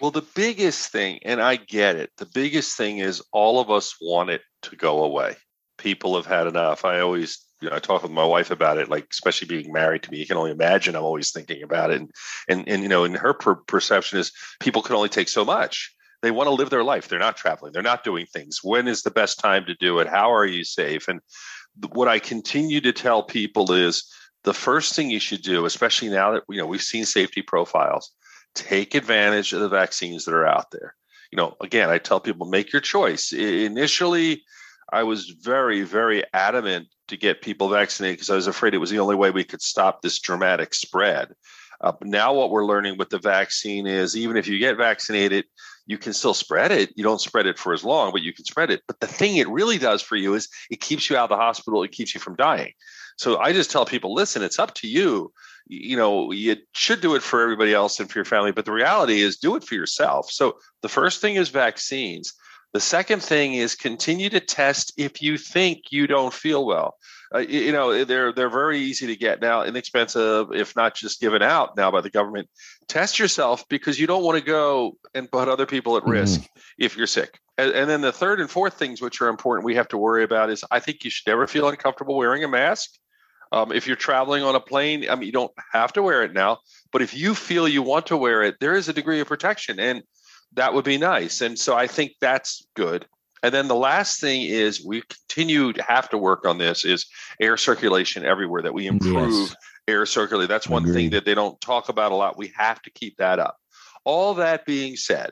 Well, 0.00 0.12
the 0.12 0.24
biggest 0.36 0.92
thing, 0.92 1.18
and 1.24 1.42
I 1.42 1.56
get 1.56 1.96
it, 1.96 2.12
the 2.18 2.26
biggest 2.26 2.76
thing 2.76 2.98
is 2.98 3.20
all 3.32 3.58
of 3.58 3.68
us 3.68 3.96
want 4.00 4.30
it 4.30 4.42
to 4.62 4.76
go 4.76 5.02
away. 5.02 5.34
People 5.76 6.14
have 6.14 6.26
had 6.26 6.46
enough. 6.46 6.84
I 6.84 7.00
always, 7.00 7.44
you 7.60 7.68
know, 7.68 7.74
I 7.74 7.80
talk 7.80 8.04
with 8.04 8.12
my 8.12 8.24
wife 8.24 8.52
about 8.52 8.78
it, 8.78 8.88
like 8.88 9.08
especially 9.10 9.48
being 9.48 9.72
married 9.72 10.04
to 10.04 10.10
me. 10.12 10.18
You 10.18 10.26
can 10.26 10.36
only 10.36 10.52
imagine. 10.52 10.94
I'm 10.94 11.02
always 11.02 11.32
thinking 11.32 11.64
about 11.64 11.90
it, 11.90 12.00
and 12.00 12.10
and 12.48 12.68
and 12.68 12.84
you 12.84 12.88
know, 12.88 13.02
and 13.02 13.16
her 13.16 13.34
per- 13.34 13.56
perception 13.56 14.20
is 14.20 14.30
people 14.60 14.82
can 14.82 14.94
only 14.94 15.08
take 15.08 15.28
so 15.28 15.44
much. 15.44 15.92
They 16.22 16.30
want 16.30 16.48
to 16.48 16.54
live 16.54 16.70
their 16.70 16.84
life. 16.84 17.08
They're 17.08 17.18
not 17.18 17.36
traveling. 17.36 17.72
They're 17.72 17.82
not 17.82 18.04
doing 18.04 18.26
things. 18.26 18.60
When 18.62 18.88
is 18.88 19.02
the 19.02 19.10
best 19.10 19.38
time 19.38 19.64
to 19.66 19.74
do 19.74 19.98
it? 20.00 20.08
How 20.08 20.32
are 20.32 20.46
you 20.46 20.64
safe? 20.64 21.06
And 21.08 21.20
what 21.92 22.08
I 22.08 22.18
continue 22.18 22.80
to 22.80 22.92
tell 22.92 23.22
people 23.22 23.72
is 23.72 24.04
the 24.44 24.54
first 24.54 24.94
thing 24.94 25.10
you 25.10 25.20
should 25.20 25.42
do, 25.42 25.64
especially 25.64 26.08
now 26.08 26.32
that 26.32 26.44
you 26.48 26.58
know 26.58 26.66
we've 26.66 26.82
seen 26.82 27.04
safety 27.04 27.42
profiles, 27.42 28.10
take 28.54 28.94
advantage 28.94 29.52
of 29.52 29.60
the 29.60 29.68
vaccines 29.68 30.24
that 30.24 30.34
are 30.34 30.46
out 30.46 30.70
there. 30.72 30.94
You 31.30 31.36
know, 31.36 31.56
again, 31.60 31.90
I 31.90 31.98
tell 31.98 32.20
people 32.20 32.48
make 32.48 32.72
your 32.72 32.80
choice. 32.80 33.32
Initially, 33.32 34.42
I 34.92 35.02
was 35.02 35.30
very, 35.42 35.82
very 35.82 36.24
adamant 36.32 36.88
to 37.08 37.16
get 37.16 37.42
people 37.42 37.68
vaccinated 37.68 38.16
because 38.16 38.30
I 38.30 38.36
was 38.36 38.46
afraid 38.46 38.74
it 38.74 38.78
was 38.78 38.90
the 38.90 39.00
only 39.00 39.16
way 39.16 39.30
we 39.30 39.44
could 39.44 39.62
stop 39.62 40.00
this 40.00 40.18
dramatic 40.18 40.74
spread. 40.74 41.28
Uh, 41.80 41.92
now, 42.02 42.32
what 42.34 42.50
we're 42.50 42.64
learning 42.64 42.96
with 42.98 43.10
the 43.10 43.18
vaccine 43.18 43.86
is 43.86 44.16
even 44.16 44.36
if 44.36 44.48
you 44.48 44.58
get 44.58 44.76
vaccinated, 44.76 45.44
you 45.88 45.96
can 45.96 46.12
still 46.12 46.34
spread 46.34 46.70
it. 46.70 46.92
You 46.96 47.02
don't 47.02 47.20
spread 47.20 47.46
it 47.46 47.58
for 47.58 47.72
as 47.72 47.82
long, 47.82 48.12
but 48.12 48.20
you 48.20 48.34
can 48.34 48.44
spread 48.44 48.70
it. 48.70 48.82
But 48.86 49.00
the 49.00 49.06
thing 49.06 49.36
it 49.36 49.48
really 49.48 49.78
does 49.78 50.02
for 50.02 50.16
you 50.16 50.34
is 50.34 50.48
it 50.70 50.82
keeps 50.82 51.08
you 51.08 51.16
out 51.16 51.24
of 51.24 51.30
the 51.30 51.36
hospital, 51.36 51.82
it 51.82 51.92
keeps 51.92 52.14
you 52.14 52.20
from 52.20 52.36
dying. 52.36 52.72
So 53.16 53.38
I 53.38 53.52
just 53.52 53.70
tell 53.70 53.86
people, 53.86 54.14
listen, 54.14 54.42
it's 54.42 54.58
up 54.58 54.74
to 54.74 54.86
you. 54.86 55.32
You 55.66 55.96
know, 55.96 56.30
you 56.30 56.56
should 56.74 57.00
do 57.00 57.14
it 57.14 57.22
for 57.22 57.40
everybody 57.40 57.72
else 57.72 57.98
and 57.98 58.08
for 58.08 58.18
your 58.18 58.26
family, 58.26 58.52
but 58.52 58.66
the 58.66 58.72
reality 58.72 59.22
is 59.22 59.38
do 59.38 59.56
it 59.56 59.64
for 59.64 59.74
yourself. 59.74 60.30
So 60.30 60.58
the 60.82 60.88
first 60.88 61.22
thing 61.22 61.36
is 61.36 61.48
vaccines. 61.48 62.34
The 62.74 62.80
second 62.80 63.22
thing 63.22 63.54
is 63.54 63.74
continue 63.74 64.28
to 64.28 64.40
test 64.40 64.92
if 64.98 65.22
you 65.22 65.38
think 65.38 65.90
you 65.90 66.06
don't 66.06 66.34
feel 66.34 66.66
well. 66.66 66.96
Uh, 67.34 67.38
you 67.38 67.72
know, 67.72 68.04
they're 68.04 68.32
they're 68.32 68.48
very 68.48 68.78
easy 68.78 69.06
to 69.06 69.16
get 69.16 69.40
now, 69.40 69.62
inexpensive, 69.62 70.52
if 70.52 70.74
not 70.74 70.94
just 70.94 71.20
given 71.20 71.42
out 71.42 71.76
now 71.76 71.90
by 71.90 72.00
the 72.00 72.10
government. 72.10 72.48
Test 72.86 73.18
yourself 73.18 73.68
because 73.68 74.00
you 74.00 74.06
don't 74.06 74.22
want 74.22 74.38
to 74.38 74.44
go 74.44 74.96
and 75.14 75.30
put 75.30 75.48
other 75.48 75.66
people 75.66 75.96
at 75.96 76.06
risk 76.06 76.40
mm-hmm. 76.40 76.60
if 76.78 76.96
you're 76.96 77.06
sick. 77.06 77.38
And, 77.58 77.72
and 77.72 77.90
then 77.90 78.00
the 78.00 78.12
third 78.12 78.40
and 78.40 78.48
fourth 78.48 78.74
things 78.74 79.02
which 79.02 79.20
are 79.20 79.28
important 79.28 79.66
we 79.66 79.74
have 79.74 79.88
to 79.88 79.98
worry 79.98 80.24
about 80.24 80.48
is 80.48 80.64
I 80.70 80.80
think 80.80 81.04
you 81.04 81.10
should 81.10 81.26
never 81.26 81.46
feel 81.46 81.68
uncomfortable 81.68 82.16
wearing 82.16 82.44
a 82.44 82.48
mask. 82.48 82.90
Um, 83.50 83.72
if 83.72 83.86
you're 83.86 83.96
traveling 83.96 84.42
on 84.42 84.54
a 84.54 84.60
plane, 84.60 85.06
I 85.08 85.14
mean, 85.14 85.26
you 85.26 85.32
don't 85.32 85.52
have 85.72 85.92
to 85.94 86.02
wear 86.02 86.22
it 86.22 86.34
now, 86.34 86.58
but 86.92 87.02
if 87.02 87.14
you 87.14 87.34
feel 87.34 87.66
you 87.66 87.82
want 87.82 88.06
to 88.06 88.16
wear 88.16 88.42
it, 88.42 88.56
there 88.60 88.74
is 88.74 88.88
a 88.88 88.92
degree 88.92 89.20
of 89.20 89.26
protection, 89.26 89.80
and 89.80 90.02
that 90.54 90.74
would 90.74 90.84
be 90.84 90.98
nice. 90.98 91.40
And 91.40 91.58
so 91.58 91.74
I 91.74 91.86
think 91.86 92.12
that's 92.20 92.66
good. 92.74 93.06
And 93.42 93.54
then 93.54 93.68
the 93.68 93.74
last 93.74 94.20
thing 94.20 94.42
is 94.42 94.84
we 94.84 95.02
continue 95.02 95.72
to 95.72 95.82
have 95.82 96.08
to 96.10 96.18
work 96.18 96.44
on 96.46 96.58
this 96.58 96.84
is 96.84 97.06
air 97.40 97.56
circulation 97.56 98.24
everywhere 98.24 98.62
that 98.62 98.74
we 98.74 98.86
improve 98.86 99.48
yes. 99.48 99.56
air 99.86 100.06
circulation. 100.06 100.48
That's 100.48 100.68
one 100.68 100.82
Agreed. 100.82 100.94
thing 100.94 101.10
that 101.10 101.24
they 101.24 101.34
don't 101.34 101.60
talk 101.60 101.88
about 101.88 102.12
a 102.12 102.16
lot. 102.16 102.38
We 102.38 102.52
have 102.56 102.82
to 102.82 102.90
keep 102.90 103.16
that 103.18 103.38
up. 103.38 103.56
All 104.04 104.34
that 104.34 104.66
being 104.66 104.96
said, 104.96 105.30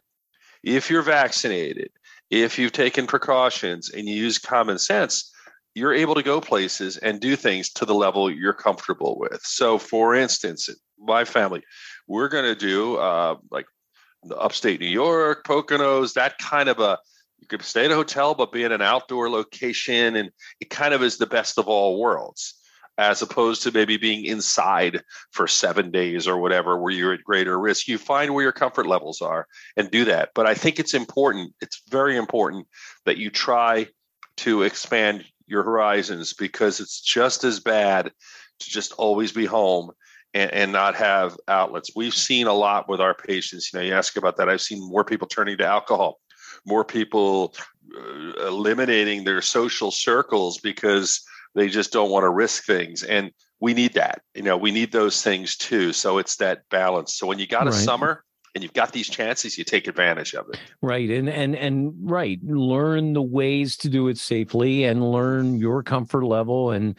if 0.63 0.91
you're 0.91 1.03
vaccinated, 1.03 1.91
if 2.31 2.59
you've 2.59 2.73
taken 2.73 3.07
precautions 3.07 3.91
and 3.91 4.09
you 4.09 4.15
use 4.15 4.39
common 4.39 4.79
sense, 4.79 5.33
you're 5.75 5.95
able 5.95 6.15
to 6.15 6.23
go 6.23 6.41
places 6.41 6.97
and 6.97 7.21
do 7.21 7.37
things 7.37 7.71
to 7.71 7.85
the 7.85 7.95
level 7.95 8.31
you're 8.31 8.53
comfortable 8.53 9.19
with. 9.19 9.41
So, 9.43 9.79
for 9.79 10.15
instance, 10.15 10.69
my 10.99 11.25
family, 11.25 11.63
we're 12.09 12.29
going 12.29 12.45
to 12.45 12.55
do 12.55 12.97
uh, 12.97 13.37
like 13.51 13.67
upstate 14.37 14.81
New 14.81 14.89
York, 14.89 15.45
Poconos, 15.47 16.15
that 16.15 16.39
kind 16.39 16.69
of 16.69 16.81
a 16.81 16.99
you 17.40 17.47
could 17.47 17.62
stay 17.62 17.85
at 17.85 17.90
a 17.90 17.95
hotel 17.95 18.35
but 18.35 18.52
be 18.52 18.64
in 18.64 18.73
an 18.73 18.83
outdoor 18.83 19.28
location 19.31 20.16
and 20.16 20.31
it 20.61 20.71
kind 20.71 20.95
of 20.95 21.02
is 21.02 21.19
the 21.19 21.26
best 21.26 21.59
of 21.59 21.69
all 21.69 22.00
worlds 22.00 22.55
as 22.99 23.21
opposed 23.21 23.62
to 23.62 23.73
maybe 23.73 23.99
being 23.99 24.25
inside 24.25 25.02
for 25.31 25.47
seven 25.47 25.90
days 25.90 26.26
or 26.26 26.38
whatever 26.38 26.78
where 26.78 26.93
you're 26.93 27.12
at 27.12 27.25
greater 27.25 27.59
risk 27.59 27.88
you 27.88 27.99
find 27.99 28.33
where 28.33 28.43
your 28.43 28.52
comfort 28.52 28.87
levels 28.87 29.21
are 29.21 29.47
and 29.76 29.90
do 29.90 30.05
that 30.05 30.31
but 30.35 30.47
i 30.47 30.55
think 30.55 30.78
it's 30.78 30.95
important 30.95 31.52
it's 31.61 31.83
very 31.90 32.16
important 32.16 32.66
that 33.05 33.19
you 33.19 33.31
try 33.31 33.87
to 34.37 34.62
expand 34.62 35.25
your 35.47 35.62
horizons 35.62 36.33
because 36.33 36.81
it's 36.81 37.00
just 37.00 37.45
as 37.45 37.61
bad 37.61 38.11
to 38.59 38.71
just 38.71 38.93
always 38.93 39.33
be 39.33 39.47
home 39.47 39.90
and, 40.35 40.50
and, 40.52 40.73
not 40.73 40.97
have 40.97 41.37
outlets. 41.49 41.90
We've 41.95 42.14
seen 42.14 42.47
a 42.47 42.52
lot 42.52 42.88
with 42.88 43.00
our 43.00 43.14
patients. 43.14 43.73
You 43.73 43.78
know, 43.78 43.85
you 43.85 43.95
ask 43.95 44.16
about 44.16 44.37
that. 44.37 44.49
I've 44.49 44.61
seen 44.61 44.87
more 44.87 45.05
people 45.05 45.28
turning 45.28 45.57
to 45.59 45.66
alcohol, 45.66 46.19
more 46.66 46.85
people 46.85 47.54
uh, 47.96 48.46
eliminating 48.46 49.25
their 49.25 49.40
social 49.40 49.90
circles 49.90 50.58
because 50.58 51.23
they 51.54 51.68
just 51.68 51.92
don't 51.92 52.11
want 52.11 52.25
to 52.25 52.30
risk 52.30 52.64
things. 52.64 53.02
And 53.02 53.30
we 53.61 53.73
need 53.73 53.94
that. 53.94 54.20
You 54.35 54.42
know, 54.42 54.56
we 54.56 54.70
need 54.70 54.92
those 54.92 55.23
things 55.23 55.56
too. 55.56 55.92
So 55.92 56.18
it's 56.18 56.37
that 56.37 56.62
balance. 56.70 57.14
So 57.14 57.26
when 57.26 57.38
you 57.38 57.46
got 57.46 57.66
a 57.66 57.70
right. 57.70 57.85
summer, 57.85 58.25
and 58.56 58.62
you've 58.62 58.73
got 58.73 58.90
these 58.90 59.11
chances 59.11 59.58
you 59.58 59.64
take 59.64 59.87
advantage 59.87 60.35
of 60.35 60.49
it 60.49 60.58
right 60.80 61.11
and 61.11 61.28
and 61.28 61.54
and 61.54 61.92
right 62.00 62.42
learn 62.42 63.12
the 63.12 63.20
ways 63.20 63.76
to 63.76 63.90
do 63.90 64.08
it 64.08 64.16
safely 64.16 64.85
and 64.85 65.12
learn 65.12 65.58
your 65.58 65.82
comfort 65.82 66.25
level 66.25 66.70
and 66.70 66.96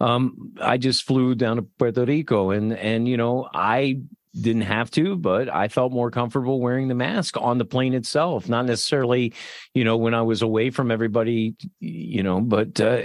um 0.00 0.54
i 0.62 0.78
just 0.78 1.02
flew 1.02 1.34
down 1.34 1.56
to 1.56 1.62
puerto 1.78 2.06
rico 2.06 2.52
and 2.52 2.72
and 2.72 3.06
you 3.06 3.18
know 3.18 3.46
i 3.52 4.00
didn't 4.40 4.62
have 4.62 4.90
to, 4.92 5.16
but 5.16 5.48
I 5.48 5.68
felt 5.68 5.92
more 5.92 6.10
comfortable 6.10 6.60
wearing 6.60 6.88
the 6.88 6.94
mask 6.94 7.36
on 7.36 7.58
the 7.58 7.64
plane 7.64 7.94
itself, 7.94 8.48
not 8.48 8.66
necessarily, 8.66 9.32
you 9.74 9.84
know, 9.84 9.96
when 9.96 10.14
I 10.14 10.22
was 10.22 10.42
away 10.42 10.70
from 10.70 10.90
everybody, 10.90 11.54
you 11.80 12.22
know, 12.22 12.40
but 12.40 12.80
uh, 12.80 13.00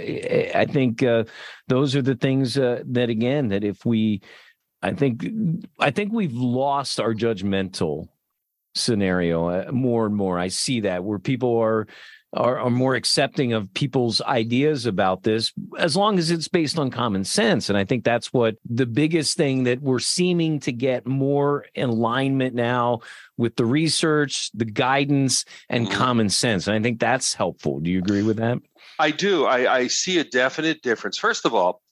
I 0.54 0.66
think 0.68 1.02
uh, 1.02 1.24
those 1.68 1.94
are 1.94 2.02
the 2.02 2.16
things 2.16 2.58
uh, 2.58 2.82
that, 2.86 3.10
again, 3.10 3.48
that 3.48 3.64
if 3.64 3.84
we 3.86 4.22
I 4.82 4.92
think 4.92 5.26
I 5.78 5.90
think 5.90 6.12
we've 6.12 6.34
lost 6.34 7.00
our 7.00 7.14
judgmental 7.14 8.08
scenario 8.74 9.48
uh, 9.48 9.72
more 9.72 10.06
and 10.06 10.14
more. 10.14 10.38
I 10.38 10.48
see 10.48 10.80
that 10.80 11.04
where 11.04 11.18
people 11.18 11.58
are, 11.58 11.86
are 12.32 12.58
are 12.58 12.70
more 12.70 12.94
accepting 12.94 13.52
of 13.52 13.72
people's 13.74 14.20
ideas 14.20 14.86
about 14.86 15.22
this 15.22 15.52
as 15.78 15.96
long 15.96 16.18
as 16.18 16.30
it's 16.30 16.48
based 16.48 16.78
on 16.78 16.90
common 16.90 17.24
sense. 17.24 17.68
And 17.68 17.76
I 17.76 17.84
think 17.84 18.04
that's 18.04 18.32
what 18.32 18.56
the 18.68 18.86
biggest 18.86 19.36
thing 19.36 19.64
that 19.64 19.80
we're 19.80 19.98
seeming 19.98 20.60
to 20.60 20.72
get 20.72 21.06
more 21.06 21.64
alignment 21.76 22.54
now 22.54 23.00
with 23.36 23.56
the 23.56 23.64
research, 23.64 24.50
the 24.54 24.64
guidance, 24.64 25.44
and 25.68 25.86
mm-hmm. 25.86 25.98
common 25.98 26.28
sense. 26.28 26.66
And 26.66 26.76
I 26.76 26.80
think 26.80 27.00
that's 27.00 27.34
helpful. 27.34 27.80
Do 27.80 27.90
you 27.90 27.98
agree 27.98 28.22
with 28.22 28.36
that? 28.36 28.58
I 28.98 29.10
do. 29.10 29.46
I, 29.46 29.74
I 29.74 29.86
see 29.88 30.18
a 30.18 30.24
definite 30.24 30.82
difference. 30.82 31.18
First 31.18 31.46
of 31.46 31.54
all, 31.54 31.82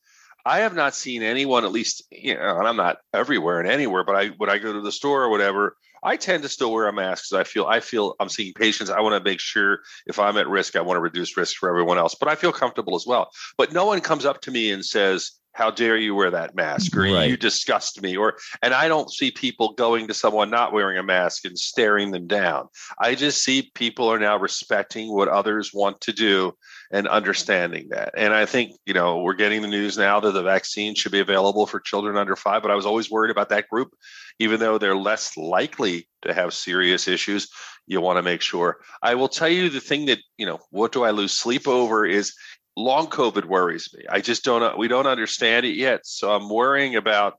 I 0.44 0.60
have 0.60 0.74
not 0.74 0.94
seen 0.94 1.22
anyone, 1.22 1.64
at 1.64 1.72
least, 1.72 2.04
you 2.10 2.34
know, 2.34 2.58
and 2.58 2.68
I'm 2.68 2.76
not 2.76 2.98
everywhere 3.12 3.60
and 3.60 3.68
anywhere, 3.68 4.04
but 4.04 4.14
I 4.14 4.28
when 4.28 4.48
I 4.48 4.58
go 4.58 4.72
to 4.72 4.80
the 4.80 4.92
store 4.92 5.24
or 5.24 5.30
whatever, 5.30 5.76
I 6.02 6.16
tend 6.16 6.42
to 6.42 6.48
still 6.48 6.72
wear 6.72 6.88
a 6.88 6.92
mask 6.92 7.24
because 7.24 7.40
I 7.40 7.44
feel 7.44 7.66
I 7.66 7.80
feel 7.80 8.14
I'm 8.20 8.28
seeing 8.28 8.52
patients. 8.54 8.90
I 8.90 9.00
want 9.00 9.22
to 9.22 9.30
make 9.30 9.40
sure 9.40 9.80
if 10.06 10.18
I'm 10.18 10.36
at 10.36 10.48
risk, 10.48 10.76
I 10.76 10.80
want 10.80 10.96
to 10.96 11.00
reduce 11.00 11.36
risk 11.36 11.56
for 11.56 11.68
everyone 11.68 11.98
else, 11.98 12.14
but 12.14 12.28
I 12.28 12.34
feel 12.34 12.52
comfortable 12.52 12.94
as 12.94 13.06
well. 13.06 13.30
But 13.56 13.72
no 13.72 13.86
one 13.86 14.00
comes 14.00 14.24
up 14.24 14.40
to 14.42 14.50
me 14.50 14.70
and 14.70 14.84
says, 14.84 15.32
how 15.58 15.72
dare 15.72 15.96
you 15.96 16.14
wear 16.14 16.30
that 16.30 16.54
mask 16.54 16.96
or 16.96 17.02
right. 17.02 17.28
you 17.28 17.36
disgust 17.36 18.00
me 18.00 18.16
or 18.16 18.36
and 18.62 18.72
i 18.72 18.86
don't 18.86 19.10
see 19.10 19.32
people 19.32 19.72
going 19.72 20.06
to 20.06 20.14
someone 20.14 20.50
not 20.50 20.72
wearing 20.72 20.96
a 20.98 21.02
mask 21.02 21.44
and 21.44 21.58
staring 21.58 22.12
them 22.12 22.28
down. 22.28 22.68
I 23.00 23.16
just 23.16 23.42
see 23.42 23.72
people 23.74 24.08
are 24.08 24.20
now 24.20 24.38
respecting 24.38 25.12
what 25.12 25.26
others 25.26 25.72
want 25.74 26.00
to 26.02 26.12
do 26.12 26.52
and 26.92 27.08
understanding 27.08 27.88
that. 27.90 28.14
And 28.16 28.32
i 28.32 28.46
think 28.46 28.72
you 28.86 28.94
know 28.94 29.18
we're 29.18 29.34
getting 29.34 29.62
the 29.62 29.68
news 29.68 29.98
now 29.98 30.20
that 30.20 30.30
the 30.30 30.44
vaccine 30.44 30.94
should 30.94 31.12
be 31.12 31.20
available 31.20 31.66
for 31.66 31.80
children 31.80 32.16
under 32.16 32.36
five 32.36 32.62
but 32.62 32.70
i 32.70 32.76
was 32.76 32.86
always 32.86 33.10
worried 33.10 33.32
about 33.32 33.48
that 33.48 33.68
group. 33.68 33.90
Even 34.38 34.60
though 34.60 34.78
they're 34.78 34.96
less 34.96 35.36
likely 35.36 36.08
to 36.22 36.32
have 36.32 36.54
serious 36.54 37.08
issues 37.08 37.48
you 37.88 38.00
want 38.00 38.18
to 38.18 38.22
make 38.22 38.42
sure. 38.42 38.78
I 39.02 39.14
will 39.14 39.28
tell 39.28 39.48
you 39.48 39.70
the 39.70 39.80
thing 39.80 40.06
that 40.06 40.18
you 40.36 40.46
know 40.46 40.60
what 40.70 40.92
do 40.92 41.02
i 41.02 41.10
lose 41.10 41.32
sleep 41.32 41.66
over 41.66 42.06
is 42.06 42.34
long 42.78 43.08
COVID 43.08 43.44
worries 43.44 43.90
me. 43.92 44.04
I 44.08 44.20
just 44.20 44.44
don't, 44.44 44.78
we 44.78 44.88
don't 44.88 45.06
understand 45.06 45.66
it 45.66 45.74
yet. 45.74 46.06
So 46.06 46.32
I'm 46.32 46.48
worrying 46.48 46.96
about 46.96 47.34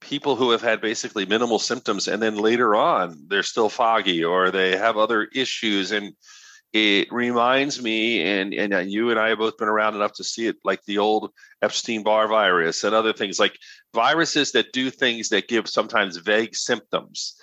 people 0.00 0.36
who 0.36 0.50
have 0.50 0.62
had 0.62 0.80
basically 0.80 1.26
minimal 1.26 1.58
symptoms 1.58 2.08
and 2.08 2.22
then 2.22 2.36
later 2.36 2.74
on 2.74 3.16
they're 3.28 3.42
still 3.42 3.68
foggy 3.68 4.24
or 4.24 4.50
they 4.50 4.76
have 4.76 4.96
other 4.96 5.24
issues. 5.24 5.92
And 5.92 6.14
it 6.72 7.12
reminds 7.12 7.80
me, 7.80 8.22
and, 8.22 8.52
and 8.52 8.90
you 8.90 9.10
and 9.10 9.20
I 9.20 9.28
have 9.28 9.38
both 9.38 9.58
been 9.58 9.68
around 9.68 9.94
enough 9.94 10.14
to 10.14 10.24
see 10.24 10.48
it, 10.48 10.56
like 10.64 10.82
the 10.84 10.98
old 10.98 11.30
Epstein 11.62 12.02
Barr 12.02 12.26
virus 12.26 12.82
and 12.82 12.94
other 12.94 13.12
things 13.12 13.38
like 13.38 13.56
viruses 13.94 14.52
that 14.52 14.72
do 14.72 14.90
things 14.90 15.28
that 15.28 15.46
give 15.46 15.68
sometimes 15.68 16.16
vague 16.16 16.56
symptoms 16.56 17.36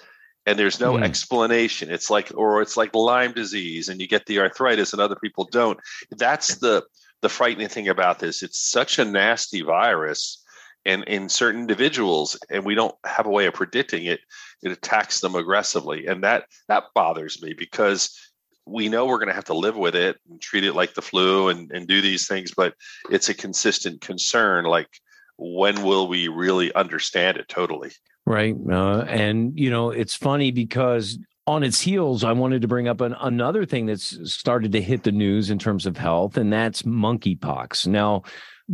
and 0.46 0.58
there's 0.58 0.80
no 0.80 0.94
mm. 0.94 1.04
explanation 1.04 1.92
it's 1.92 2.10
like 2.10 2.32
or 2.36 2.62
it's 2.62 2.78
like 2.78 2.96
lyme 2.96 3.34
disease 3.34 3.90
and 3.90 4.02
you 4.02 4.08
get 4.08 4.26
the 4.26 4.40
arthritis 4.40 4.94
and 4.94 5.02
other 5.02 5.16
people 5.16 5.48
don't 5.52 5.80
that's 6.18 6.56
the 6.58 6.84
the 7.22 7.30
frightening 7.30 7.68
thing 7.68 7.88
about 7.88 8.20
this 8.20 8.44
it's 8.44 8.60
such 8.60 9.00
a 9.00 9.06
nasty 9.06 9.62
virus 9.62 10.42
and 10.86 11.04
in 11.06 11.30
certain 11.30 11.62
individuals 11.62 12.38
and 12.50 12.66
we 12.66 12.76
don't 12.76 12.96
have 13.06 13.26
a 13.26 13.30
way 13.32 13.46
of 13.46 13.54
predicting 13.54 14.06
it. 14.06 14.20
It 14.64 14.72
attacks 14.72 15.20
them 15.20 15.36
aggressively 15.36 16.08
and 16.08 16.24
that 16.24 16.46
that 16.68 16.86
bothers 16.94 17.42
me 17.42 17.54
because 17.54 18.18
we 18.66 18.90
know 18.90 19.06
we're 19.06 19.18
going 19.18 19.28
to 19.28 19.36
have 19.36 19.46
to 19.46 19.56
live 19.56 19.76
with 19.76 19.96
it 19.96 20.18
and 20.30 20.40
treat 20.40 20.64
it 20.64 20.76
like 20.76 20.94
the 20.94 21.02
flu 21.02 21.50
and, 21.50 21.72
and 21.72 21.88
do 21.88 22.02
these 22.02 22.28
things 22.28 22.54
but 22.56 22.74
it's 23.10 23.30
a 23.30 23.34
consistent 23.34 24.02
concern 24.02 24.66
like 24.66 24.90
when 25.38 25.84
will 25.84 26.08
we 26.08 26.28
really 26.28 26.72
understand 26.74 27.38
it 27.38 27.48
totally? 27.48 27.90
Right 28.26 28.56
uh, 28.70 29.02
and 29.02 29.60
you 29.60 29.70
know 29.70 29.90
it's 29.90 30.16
funny 30.16 30.52
because 30.52 31.18
on 31.48 31.64
its 31.64 31.82
heels 31.82 32.24
i 32.24 32.32
wanted 32.32 32.62
to 32.62 32.68
bring 32.68 32.88
up 32.88 33.02
an, 33.02 33.16
another 33.22 33.66
thing 33.66 33.86
that's 33.86 34.32
started 34.32 34.72
to 34.72 34.82
hit 34.82 35.04
the 35.04 35.12
news 35.12 35.50
in 35.50 35.58
terms 35.58 35.86
of 35.86 35.98
health 35.98 36.38
and 36.38 36.54
that's 36.54 36.84
monkeypox. 36.84 37.88
Now 37.88 38.24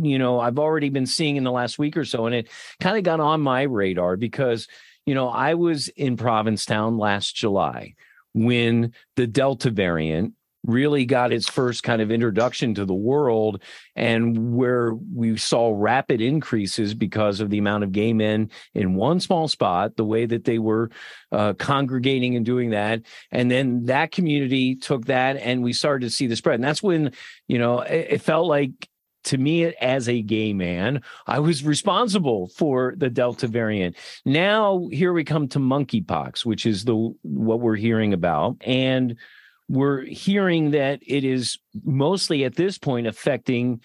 you 0.00 0.18
know 0.18 0.38
i've 0.38 0.58
already 0.58 0.90
been 0.90 1.06
seeing 1.06 1.36
in 1.36 1.44
the 1.44 1.52
last 1.52 1.78
week 1.78 1.96
or 1.96 2.04
so 2.04 2.26
and 2.26 2.34
it 2.34 2.48
kind 2.80 2.96
of 2.96 3.04
got 3.04 3.20
on 3.20 3.40
my 3.40 3.62
radar 3.62 4.16
because 4.16 4.68
you 5.06 5.14
know 5.14 5.28
i 5.28 5.54
was 5.54 5.88
in 5.88 6.16
provincetown 6.16 6.98
last 6.98 7.34
july 7.34 7.94
when 8.34 8.92
the 9.16 9.26
delta 9.26 9.70
variant 9.70 10.34
really 10.68 11.06
got 11.06 11.32
its 11.32 11.48
first 11.48 11.82
kind 11.82 12.02
of 12.02 12.12
introduction 12.12 12.74
to 12.74 12.84
the 12.84 12.94
world 12.94 13.62
and 13.96 14.54
where 14.54 14.92
we 15.14 15.36
saw 15.36 15.72
rapid 15.74 16.20
increases 16.20 16.94
because 16.94 17.40
of 17.40 17.48
the 17.48 17.58
amount 17.58 17.82
of 17.82 17.90
gay 17.90 18.12
men 18.12 18.50
in 18.74 18.94
one 18.94 19.18
small 19.18 19.48
spot 19.48 19.96
the 19.96 20.04
way 20.04 20.26
that 20.26 20.44
they 20.44 20.58
were 20.58 20.90
uh, 21.32 21.54
congregating 21.54 22.36
and 22.36 22.44
doing 22.44 22.70
that. 22.70 23.00
And 23.32 23.50
then 23.50 23.86
that 23.86 24.12
community 24.12 24.76
took 24.76 25.06
that 25.06 25.38
and 25.38 25.62
we 25.62 25.72
started 25.72 26.06
to 26.06 26.14
see 26.14 26.26
the 26.26 26.36
spread. 26.36 26.56
And 26.56 26.64
that's 26.64 26.82
when 26.82 27.12
you 27.46 27.58
know 27.58 27.80
it, 27.80 28.06
it 28.10 28.22
felt 28.22 28.46
like 28.46 28.70
to 29.24 29.38
me 29.38 29.64
as 29.64 30.08
a 30.08 30.22
gay 30.22 30.52
man 30.52 31.02
i 31.26 31.40
was 31.40 31.64
responsible 31.64 32.48
for 32.48 32.94
the 32.96 33.10
delta 33.10 33.48
variant. 33.48 33.96
Now 34.24 34.88
here 34.92 35.12
we 35.12 35.24
come 35.24 35.48
to 35.48 35.58
monkeypox 35.58 36.44
which 36.44 36.66
is 36.66 36.84
the 36.84 36.94
what 37.22 37.60
we're 37.60 37.76
hearing 37.76 38.12
about. 38.12 38.56
And 38.60 39.16
we're 39.68 40.02
hearing 40.02 40.70
that 40.70 41.00
it 41.06 41.24
is 41.24 41.58
mostly 41.84 42.44
at 42.44 42.56
this 42.56 42.78
point 42.78 43.06
affecting 43.06 43.80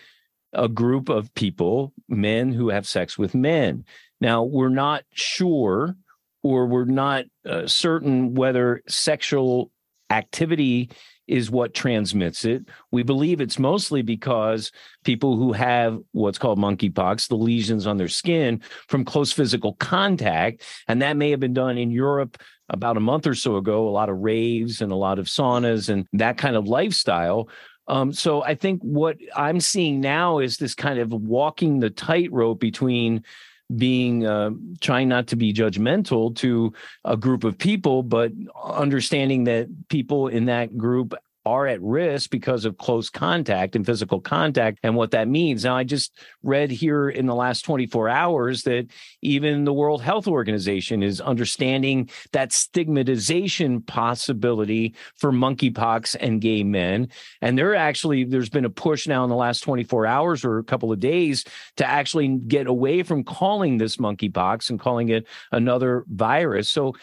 a 0.53 0.67
group 0.67 1.09
of 1.09 1.33
people, 1.33 1.93
men 2.07 2.51
who 2.51 2.69
have 2.69 2.87
sex 2.87 3.17
with 3.17 3.35
men. 3.35 3.85
Now, 4.21 4.43
we're 4.43 4.69
not 4.69 5.03
sure 5.13 5.95
or 6.43 6.67
we're 6.67 6.85
not 6.85 7.25
uh, 7.45 7.67
certain 7.67 8.35
whether 8.35 8.81
sexual 8.87 9.71
activity 10.09 10.89
is 11.27 11.49
what 11.49 11.73
transmits 11.73 12.43
it. 12.43 12.65
We 12.91 13.03
believe 13.03 13.39
it's 13.39 13.57
mostly 13.57 14.01
because 14.01 14.71
people 15.05 15.37
who 15.37 15.53
have 15.53 15.97
what's 16.11 16.37
called 16.37 16.59
monkeypox, 16.59 17.29
the 17.29 17.35
lesions 17.35 17.87
on 17.87 17.97
their 17.97 18.09
skin 18.09 18.61
from 18.87 19.05
close 19.05 19.31
physical 19.31 19.73
contact, 19.75 20.63
and 20.87 21.01
that 21.01 21.17
may 21.17 21.31
have 21.31 21.39
been 21.39 21.53
done 21.53 21.77
in 21.77 21.91
Europe 21.91 22.37
about 22.69 22.97
a 22.97 23.01
month 23.01 23.27
or 23.27 23.35
so 23.35 23.57
ago, 23.57 23.87
a 23.87 23.91
lot 23.91 24.09
of 24.09 24.19
raves 24.19 24.81
and 24.81 24.91
a 24.91 24.95
lot 24.95 25.19
of 25.19 25.27
saunas 25.27 25.89
and 25.89 26.07
that 26.13 26.37
kind 26.37 26.55
of 26.55 26.67
lifestyle. 26.67 27.49
Um, 27.87 28.13
so 28.13 28.43
I 28.43 28.55
think 28.55 28.81
what 28.81 29.17
I'm 29.35 29.59
seeing 29.59 29.99
now 29.99 30.39
is 30.39 30.57
this 30.57 30.73
kind 30.73 30.99
of 30.99 31.11
walking 31.11 31.79
the 31.79 31.89
tightrope 31.89 32.59
between 32.59 33.23
being 33.75 34.25
uh, 34.25 34.51
trying 34.81 35.09
not 35.09 35.27
to 35.27 35.35
be 35.35 35.53
judgmental 35.53 36.35
to 36.37 36.73
a 37.03 37.17
group 37.17 37.43
of 37.43 37.57
people, 37.57 38.03
but 38.03 38.31
understanding 38.63 39.45
that 39.45 39.67
people 39.89 40.27
in 40.27 40.45
that 40.45 40.77
group 40.77 41.13
are 41.45 41.67
at 41.67 41.81
risk 41.81 42.29
because 42.29 42.65
of 42.65 42.77
close 42.77 43.09
contact 43.09 43.75
and 43.75 43.85
physical 43.85 44.21
contact 44.21 44.79
and 44.83 44.95
what 44.95 45.11
that 45.11 45.27
means. 45.27 45.63
Now, 45.63 45.75
I 45.75 45.83
just 45.83 46.17
read 46.41 46.71
here 46.71 47.09
in 47.09 47.25
the 47.25 47.35
last 47.35 47.63
24 47.63 48.09
hours 48.09 48.63
that 48.63 48.87
even 49.21 49.65
the 49.65 49.73
World 49.73 50.01
Health 50.01 50.27
Organization 50.27 51.03
is 51.03 51.19
understanding 51.19 52.09
that 52.31 52.53
stigmatization 52.53 53.81
possibility 53.81 54.95
for 55.17 55.31
monkeypox 55.31 56.15
and 56.19 56.39
gay 56.39 56.63
men. 56.63 57.09
And 57.41 57.57
there 57.57 57.75
actually, 57.75 58.23
there's 58.23 58.49
been 58.49 58.65
a 58.65 58.69
push 58.69 59.07
now 59.07 59.23
in 59.23 59.29
the 59.29 59.35
last 59.35 59.61
24 59.61 60.05
hours 60.05 60.45
or 60.45 60.59
a 60.59 60.63
couple 60.63 60.91
of 60.91 60.99
days 60.99 61.43
to 61.77 61.85
actually 61.85 62.27
get 62.27 62.67
away 62.67 63.03
from 63.03 63.23
calling 63.23 63.77
this 63.77 63.97
monkeypox 63.97 64.69
and 64.69 64.79
calling 64.79 65.09
it 65.09 65.27
another 65.51 66.05
virus. 66.07 66.69
So, 66.69 66.93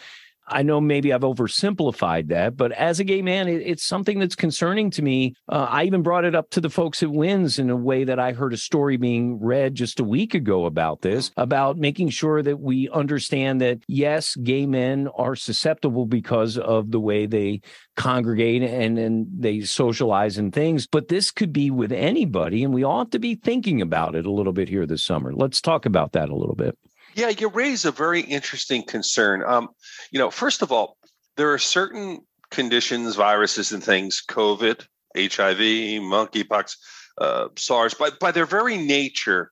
I 0.51 0.63
know 0.63 0.81
maybe 0.81 1.13
I've 1.13 1.21
oversimplified 1.21 2.27
that, 2.27 2.57
but 2.57 2.71
as 2.73 2.99
a 2.99 3.03
gay 3.03 3.21
man, 3.21 3.47
it, 3.47 3.61
it's 3.65 3.83
something 3.83 4.19
that's 4.19 4.35
concerning 4.35 4.91
to 4.91 5.01
me. 5.01 5.33
Uh, 5.49 5.67
I 5.69 5.83
even 5.85 6.03
brought 6.03 6.25
it 6.25 6.35
up 6.35 6.49
to 6.51 6.61
the 6.61 6.69
folks 6.69 7.01
at 7.01 7.09
WINS 7.09 7.59
in 7.59 7.69
a 7.69 7.75
way 7.75 8.03
that 8.03 8.19
I 8.19 8.33
heard 8.33 8.53
a 8.53 8.57
story 8.57 8.97
being 8.97 9.39
read 9.41 9.75
just 9.75 9.99
a 9.99 10.03
week 10.03 10.33
ago 10.33 10.65
about 10.65 11.01
this, 11.01 11.31
about 11.37 11.77
making 11.77 12.09
sure 12.09 12.43
that 12.43 12.59
we 12.59 12.89
understand 12.89 13.61
that, 13.61 13.79
yes, 13.87 14.35
gay 14.35 14.65
men 14.65 15.07
are 15.15 15.35
susceptible 15.35 16.05
because 16.05 16.57
of 16.57 16.91
the 16.91 16.99
way 16.99 17.25
they 17.25 17.61
congregate 17.95 18.63
and, 18.63 18.97
and 18.97 19.27
they 19.37 19.61
socialize 19.61 20.37
and 20.37 20.53
things, 20.53 20.87
but 20.87 21.07
this 21.07 21.31
could 21.31 21.53
be 21.53 21.69
with 21.71 21.91
anybody. 21.91 22.63
And 22.63 22.73
we 22.73 22.83
ought 22.83 23.11
to 23.11 23.19
be 23.19 23.35
thinking 23.35 23.81
about 23.81 24.15
it 24.15 24.25
a 24.25 24.31
little 24.31 24.53
bit 24.53 24.69
here 24.69 24.85
this 24.85 25.03
summer. 25.03 25.33
Let's 25.33 25.61
talk 25.61 25.85
about 25.85 26.13
that 26.13 26.29
a 26.29 26.35
little 26.35 26.55
bit. 26.55 26.77
Yeah, 27.13 27.29
you 27.29 27.49
raise 27.49 27.85
a 27.85 27.91
very 27.91 28.21
interesting 28.21 28.83
concern. 28.83 29.43
Um, 29.45 29.69
you 30.11 30.19
know, 30.19 30.31
first 30.31 30.61
of 30.61 30.71
all, 30.71 30.97
there 31.37 31.51
are 31.53 31.57
certain 31.57 32.19
conditions, 32.49 33.15
viruses, 33.15 33.71
and 33.71 33.83
things, 33.83 34.21
COVID, 34.27 34.85
HIV, 35.15 35.59
monkeypox, 36.01 36.75
uh, 37.17 37.47
SARS, 37.57 37.93
by, 37.93 38.09
by 38.19 38.31
their 38.31 38.45
very 38.45 38.77
nature, 38.77 39.51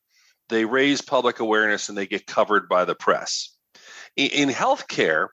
they 0.49 0.65
raise 0.65 1.01
public 1.01 1.39
awareness 1.39 1.89
and 1.89 1.97
they 1.97 2.07
get 2.07 2.25
covered 2.25 2.67
by 2.69 2.85
the 2.85 2.95
press. 2.95 3.55
In, 4.15 4.29
in 4.29 4.49
healthcare, 4.49 5.27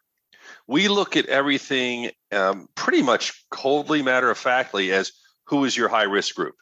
we 0.66 0.88
look 0.88 1.16
at 1.16 1.26
everything 1.26 2.10
um, 2.32 2.68
pretty 2.74 3.02
much 3.02 3.44
coldly, 3.50 4.02
matter 4.02 4.30
of 4.30 4.38
factly, 4.38 4.92
as 4.92 5.12
who 5.46 5.64
is 5.64 5.76
your 5.76 5.88
high 5.88 6.02
risk 6.02 6.34
group 6.34 6.54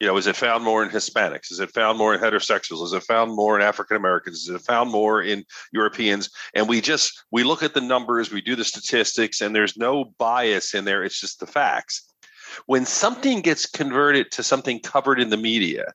you 0.00 0.06
know, 0.06 0.16
is 0.16 0.26
it 0.26 0.36
found 0.36 0.64
more 0.64 0.82
in 0.82 0.90
Hispanics? 0.90 1.50
Is 1.50 1.58
it 1.58 1.72
found 1.72 1.98
more 1.98 2.14
in 2.14 2.20
heterosexuals? 2.20 2.84
Is 2.84 2.92
it 2.92 3.02
found 3.02 3.34
more 3.34 3.56
in 3.56 3.62
African 3.62 3.96
Americans? 3.96 4.42
Is 4.42 4.48
it 4.48 4.60
found 4.60 4.90
more 4.90 5.20
in 5.22 5.44
Europeans? 5.72 6.30
And 6.54 6.68
we 6.68 6.80
just 6.80 7.24
we 7.32 7.42
look 7.42 7.62
at 7.62 7.74
the 7.74 7.80
numbers, 7.80 8.30
we 8.30 8.40
do 8.40 8.54
the 8.54 8.64
statistics, 8.64 9.40
and 9.40 9.54
there's 9.54 9.76
no 9.76 10.12
bias 10.18 10.74
in 10.74 10.84
there. 10.84 11.02
It's 11.02 11.20
just 11.20 11.40
the 11.40 11.46
facts. 11.46 12.04
When 12.66 12.84
something 12.84 13.40
gets 13.40 13.66
converted 13.66 14.30
to 14.32 14.42
something 14.42 14.80
covered 14.80 15.20
in 15.20 15.30
the 15.30 15.36
media, 15.36 15.92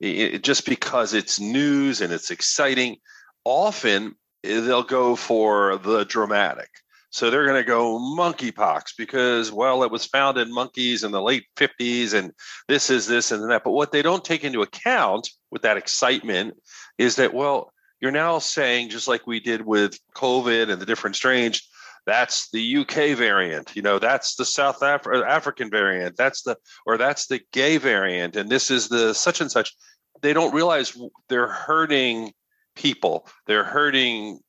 it, 0.00 0.42
just 0.42 0.66
because 0.66 1.14
it's 1.14 1.38
news 1.38 2.00
and 2.00 2.12
it's 2.12 2.30
exciting, 2.30 2.96
often 3.44 4.14
eh, 4.44 4.60
they'll 4.60 4.82
go 4.82 5.14
for 5.14 5.76
the 5.76 6.04
dramatic. 6.04 6.70
So 7.12 7.28
they're 7.28 7.44
going 7.44 7.62
to 7.62 7.66
go 7.66 7.98
monkeypox 7.98 8.96
because, 8.96 9.52
well, 9.52 9.82
it 9.82 9.90
was 9.90 10.06
found 10.06 10.38
in 10.38 10.52
monkeys 10.52 11.04
in 11.04 11.12
the 11.12 11.20
late 11.20 11.44
50s 11.56 12.14
and 12.14 12.32
this 12.68 12.88
is 12.88 13.06
this 13.06 13.30
and 13.30 13.50
that. 13.50 13.64
But 13.64 13.72
what 13.72 13.92
they 13.92 14.00
don't 14.00 14.24
take 14.24 14.44
into 14.44 14.62
account 14.62 15.28
with 15.50 15.60
that 15.62 15.76
excitement 15.76 16.54
is 16.96 17.16
that, 17.16 17.34
well, 17.34 17.70
you're 18.00 18.12
now 18.12 18.38
saying, 18.38 18.88
just 18.88 19.08
like 19.08 19.26
we 19.26 19.40
did 19.40 19.60
with 19.60 19.98
COVID 20.16 20.70
and 20.70 20.80
the 20.80 20.86
different 20.86 21.14
strains, 21.14 21.68
that's 22.06 22.50
the 22.50 22.78
UK 22.78 23.16
variant, 23.16 23.76
you 23.76 23.82
know, 23.82 23.98
that's 23.98 24.34
the 24.36 24.46
South 24.46 24.78
Af- 24.80 25.06
African 25.06 25.70
variant, 25.70 26.16
that's 26.16 26.42
the, 26.42 26.56
or 26.86 26.96
that's 26.96 27.26
the 27.26 27.42
gay 27.52 27.76
variant, 27.76 28.36
and 28.36 28.48
this 28.48 28.70
is 28.70 28.88
the 28.88 29.12
such 29.12 29.40
and 29.40 29.52
such. 29.52 29.76
They 30.22 30.32
don't 30.32 30.54
realize 30.54 30.96
they're 31.28 31.46
hurting 31.46 32.32
people. 32.74 33.28
They're 33.46 33.64
hurting 33.64 34.40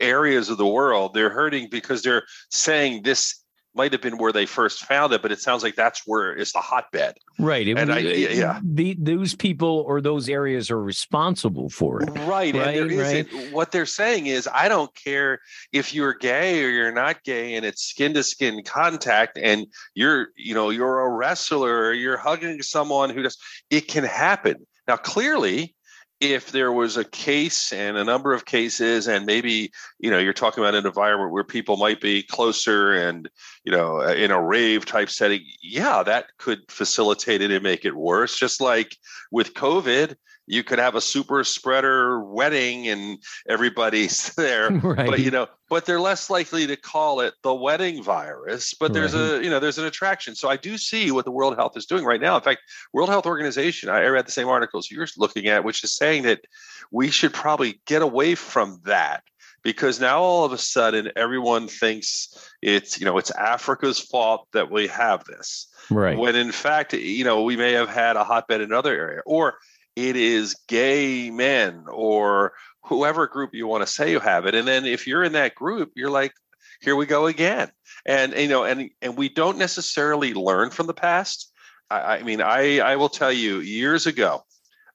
areas 0.00 0.48
of 0.48 0.58
the 0.58 0.66
world 0.66 1.14
they're 1.14 1.30
hurting 1.30 1.68
because 1.70 2.02
they're 2.02 2.24
saying 2.50 3.02
this 3.02 3.44
might 3.78 3.92
have 3.92 4.02
been 4.02 4.18
where 4.18 4.32
they 4.32 4.44
first 4.44 4.84
found 4.84 5.12
it, 5.12 5.22
but 5.22 5.30
it 5.30 5.40
sounds 5.40 5.62
like 5.62 5.76
that's 5.76 6.02
where 6.04 6.32
it's 6.32 6.52
the 6.52 6.58
hotbed. 6.58 7.14
Right. 7.38 7.66
It, 7.66 7.78
and 7.78 7.92
I, 7.92 7.98
yeah, 8.00 8.60
the, 8.62 8.96
those 8.98 9.34
people 9.34 9.84
or 9.86 10.00
those 10.00 10.28
areas 10.28 10.70
are 10.70 10.82
responsible 10.82 11.68
for 11.70 12.02
it. 12.02 12.10
Right. 12.10 12.54
right 12.54 12.76
and 12.76 12.92
right. 12.92 13.52
what 13.52 13.70
they're 13.70 13.86
saying 13.86 14.26
is, 14.26 14.48
I 14.52 14.68
don't 14.68 14.92
care 14.94 15.38
if 15.72 15.94
you're 15.94 16.14
gay 16.14 16.64
or 16.64 16.68
you're 16.68 16.92
not 16.92 17.22
gay, 17.22 17.54
and 17.54 17.64
it's 17.64 17.82
skin 17.82 18.14
to 18.14 18.22
skin 18.22 18.62
contact, 18.64 19.38
and 19.40 19.66
you're, 19.94 20.28
you 20.36 20.54
know, 20.54 20.70
you're 20.70 21.00
a 21.00 21.08
wrestler 21.08 21.86
or 21.86 21.92
you're 21.92 22.18
hugging 22.18 22.60
someone 22.62 23.10
who 23.10 23.22
does. 23.22 23.38
It 23.70 23.86
can 23.86 24.04
happen. 24.04 24.66
Now, 24.88 24.96
clearly, 24.96 25.76
if 26.20 26.50
there 26.50 26.72
was 26.72 26.96
a 26.96 27.04
case 27.04 27.72
and 27.72 27.96
a 27.96 28.04
number 28.04 28.32
of 28.32 28.44
cases 28.44 29.06
and 29.06 29.24
maybe 29.24 29.70
you 29.98 30.10
know 30.10 30.18
you're 30.18 30.32
talking 30.32 30.62
about 30.62 30.74
an 30.74 30.86
environment 30.86 31.32
where 31.32 31.44
people 31.44 31.76
might 31.76 32.00
be 32.00 32.22
closer 32.22 32.92
and 32.94 33.28
you 33.64 33.72
know 33.72 34.00
uh, 34.00 34.12
in 34.14 34.30
a 34.30 34.42
rave 34.42 34.84
type 34.84 35.10
setting 35.10 35.42
yeah 35.62 36.02
that 36.02 36.26
could 36.38 36.60
facilitate 36.70 37.42
it 37.42 37.50
and 37.50 37.62
make 37.62 37.84
it 37.84 37.96
worse. 37.96 38.38
Just 38.38 38.60
like 38.60 38.96
with 39.30 39.54
covid 39.54 40.16
you 40.50 40.64
could 40.64 40.78
have 40.78 40.94
a 40.94 41.00
super 41.00 41.44
spreader 41.44 42.24
wedding 42.24 42.88
and 42.88 43.18
everybody's 43.48 44.34
there 44.36 44.70
Right. 44.70 45.06
but 45.10 45.20
you 45.20 45.30
know 45.30 45.46
but 45.68 45.84
they're 45.84 46.00
less 46.00 46.30
likely 46.30 46.66
to 46.66 46.76
call 46.76 47.20
it 47.20 47.34
the 47.42 47.54
wedding 47.54 48.02
virus 48.02 48.74
but 48.74 48.94
there's 48.94 49.14
a 49.14 49.42
you 49.42 49.50
know 49.50 49.60
there's 49.60 49.78
an 49.78 49.84
attraction. 49.84 50.34
So 50.34 50.48
i 50.48 50.56
do 50.56 50.78
see 50.78 51.10
what 51.10 51.24
the 51.24 51.30
world 51.30 51.56
health 51.56 51.76
is 51.76 51.86
doing 51.86 52.04
right 52.04 52.20
now. 52.20 52.36
In 52.36 52.42
fact 52.42 52.60
world 52.92 53.08
health 53.10 53.26
organization 53.26 53.88
i 53.88 54.04
read 54.06 54.26
the 54.26 54.32
same 54.32 54.48
articles 54.48 54.90
you're 54.90 55.06
looking 55.16 55.46
at 55.46 55.64
which 55.64 55.84
is 55.84 55.94
saying 55.94 56.22
that 56.24 56.40
we 56.90 57.10
should 57.10 57.32
probably 57.32 57.80
get 57.86 58.02
away 58.02 58.34
from 58.34 58.80
that 58.84 59.22
because 59.62 60.00
now 60.00 60.20
all 60.20 60.44
of 60.44 60.52
a 60.52 60.58
sudden 60.58 61.10
everyone 61.16 61.68
thinks 61.68 62.28
it's 62.62 62.98
you 62.98 63.04
know 63.04 63.18
it's 63.18 63.30
africa's 63.32 63.98
fault 63.98 64.46
that 64.52 64.70
we 64.70 64.86
have 64.88 65.24
this. 65.24 65.68
Right. 65.90 66.18
when 66.18 66.36
in 66.36 66.52
fact 66.52 66.92
you 66.92 67.24
know 67.24 67.42
we 67.42 67.56
may 67.56 67.72
have 67.72 67.88
had 67.88 68.16
a 68.16 68.24
hotbed 68.24 68.60
in 68.60 68.70
another 68.70 68.94
area 68.94 69.22
or 69.26 69.54
it 69.96 70.16
is 70.16 70.54
gay 70.68 71.30
men 71.30 71.84
or 71.90 72.52
whoever 72.84 73.26
group 73.26 73.50
you 73.54 73.66
want 73.66 73.82
to 73.82 73.92
say 73.92 74.10
you 74.10 74.20
have 74.20 74.46
it. 74.46 74.54
And 74.54 74.66
then 74.68 74.84
if 74.84 75.06
you're 75.06 75.24
in 75.24 75.32
that 75.32 75.54
group 75.54 75.92
you're 75.94 76.10
like 76.10 76.32
here 76.80 76.94
we 76.94 77.06
go 77.06 77.26
again. 77.26 77.70
And 78.06 78.32
you 78.34 78.48
know 78.48 78.64
and 78.64 78.90
and 79.02 79.16
we 79.16 79.28
don't 79.28 79.58
necessarily 79.58 80.34
learn 80.34 80.70
from 80.70 80.86
the 80.86 80.94
past. 80.94 81.52
I, 81.90 82.18
I 82.18 82.22
mean 82.22 82.40
i 82.42 82.80
i 82.80 82.96
will 82.96 83.08
tell 83.08 83.32
you 83.32 83.60
years 83.60 84.06
ago 84.06 84.44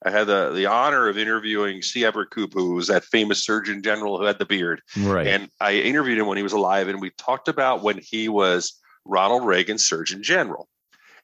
I 0.05 0.11
had 0.11 0.27
the, 0.27 0.51
the 0.51 0.65
honor 0.65 1.07
of 1.07 1.17
interviewing 1.17 1.81
C. 1.81 2.05
Everett 2.05 2.31
Koop, 2.31 2.53
who 2.53 2.75
was 2.75 2.87
that 2.87 3.05
famous 3.05 3.43
Surgeon 3.43 3.81
General 3.81 4.17
who 4.17 4.25
had 4.25 4.39
the 4.39 4.45
beard. 4.45 4.81
Right. 4.97 5.27
And 5.27 5.49
I 5.61 5.75
interviewed 5.75 6.17
him 6.17 6.27
when 6.27 6.37
he 6.37 6.43
was 6.43 6.53
alive, 6.53 6.87
and 6.87 6.99
we 6.99 7.11
talked 7.11 7.47
about 7.47 7.83
when 7.83 7.99
he 8.01 8.27
was 8.27 8.79
Ronald 9.05 9.45
Reagan's 9.45 9.83
Surgeon 9.83 10.21
General. 10.23 10.67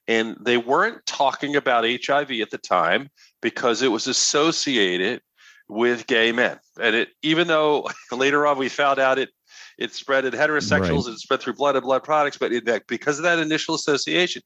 And 0.08 0.38
they 0.42 0.58
weren't 0.58 1.06
talking 1.06 1.56
about 1.56 1.84
HIV 1.84 2.32
at 2.32 2.50
the 2.50 2.58
time 2.58 3.10
because 3.42 3.82
it 3.82 3.90
was 3.90 4.08
associated 4.08 5.22
with 5.68 6.08
gay 6.08 6.32
men. 6.32 6.60
And 6.82 6.96
it, 6.96 7.10
even 7.22 7.48
though 7.48 7.88
later 8.12 8.48
on 8.48 8.58
we 8.58 8.70
found 8.70 9.00
out 9.00 9.20
it 9.20 9.30
it 9.78 9.94
spread 9.94 10.26
in 10.26 10.34
heterosexuals, 10.34 11.08
it 11.08 11.20
spread 11.20 11.40
through 11.40 11.54
blood 11.54 11.76
and 11.76 11.86
blood 11.86 12.04
products, 12.04 12.38
but 12.38 12.52
in 12.52 12.66
that 12.66 12.86
because 12.88 13.18
of 13.18 13.24
that 13.24 13.40
initial 13.40 13.76
association, 13.76 14.42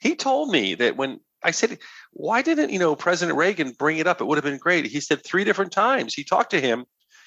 he 0.00 0.16
told 0.16 0.50
me 0.50 0.74
that 0.74 0.96
when 0.96 1.20
I 1.42 1.50
said, 1.52 1.78
"Why 2.12 2.42
didn't 2.42 2.70
you 2.70 2.78
know 2.78 2.94
President 2.94 3.36
Reagan 3.38 3.72
bring 3.78 3.98
it 3.98 4.06
up? 4.06 4.20
It 4.20 4.24
would 4.24 4.36
have 4.36 4.44
been 4.44 4.58
great." 4.58 4.86
He 4.86 5.00
said 5.00 5.24
three 5.24 5.44
different 5.44 5.72
times 5.72 6.14
he 6.14 6.24
talked 6.24 6.50
to 6.50 6.60
him, 6.60 6.84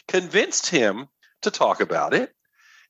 convinced 0.08 0.67
him 0.67 1.08
to 1.41 1.52
talk 1.52 1.82
about 1.82 2.13
it, 2.13 2.32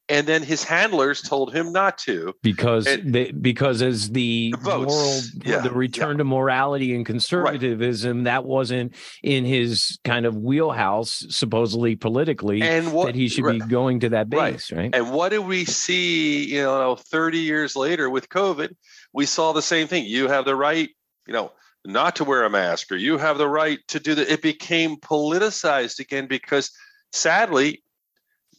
and 0.10 0.28
then 0.28 0.44
his 0.44 0.64
handlers 0.64 1.22
told 1.22 1.54
him 1.54 1.72
not 1.72 1.98
to. 2.00 2.34
because 2.44 2.86
And- 2.88 3.14
they, 3.16 3.32
because 3.32 3.82
as 3.82 4.10
the 4.12 4.54
The 4.64 4.78
moral 4.80 5.22
Yeah, 5.46 5.62
the 5.62 5.72
return 5.72 6.18
to 6.18 6.24
morality 6.26 6.94
and 6.94 7.06
conservatism 7.06 8.24
that 8.26 8.44
wasn't 8.46 8.96
in 9.24 9.46
his 9.46 9.98
kind 10.04 10.26
of 10.26 10.36
wheelhouse 10.36 11.26
supposedly 11.30 11.96
politically 11.96 12.62
And 12.62 12.92
what 12.92 13.06
that 13.08 13.16
he 13.16 13.28
should 13.30 13.46
right. 13.46 13.62
be 13.62 13.66
going 13.66 14.02
to 14.02 14.10
that 14.10 14.30
base 14.30 14.72
right, 14.72 14.94
And 14.94 15.12
what 15.12 15.30
do 15.30 15.42
we 15.42 15.64
see, 15.66 16.44
you 16.54 16.62
know, 16.64 16.96
30 16.96 17.40
years 17.40 17.76
later 17.76 18.10
with 18.10 18.28
COVID? 18.30 18.76
We 19.14 19.26
saw 19.26 19.54
the 19.54 19.62
same 19.62 19.88
thing. 19.88 20.06
You 20.06 20.28
have 20.28 20.44
the 20.46 20.56
right, 20.56 20.90
you 21.28 21.34
know, 21.34 21.52
not 21.86 22.16
to 22.18 22.24
wear 22.24 22.44
a 22.44 22.50
mask, 22.50 22.92
or 22.92 22.96
you 22.96 23.18
have 23.18 23.38
the 23.38 23.48
right 23.48 23.80
to 23.90 24.00
do 24.00 24.16
that. 24.16 24.32
It 24.32 24.42
became 24.42 24.98
politicized 24.98 26.00
again 26.00 26.28
because 26.28 26.72
sadly, 27.12 27.84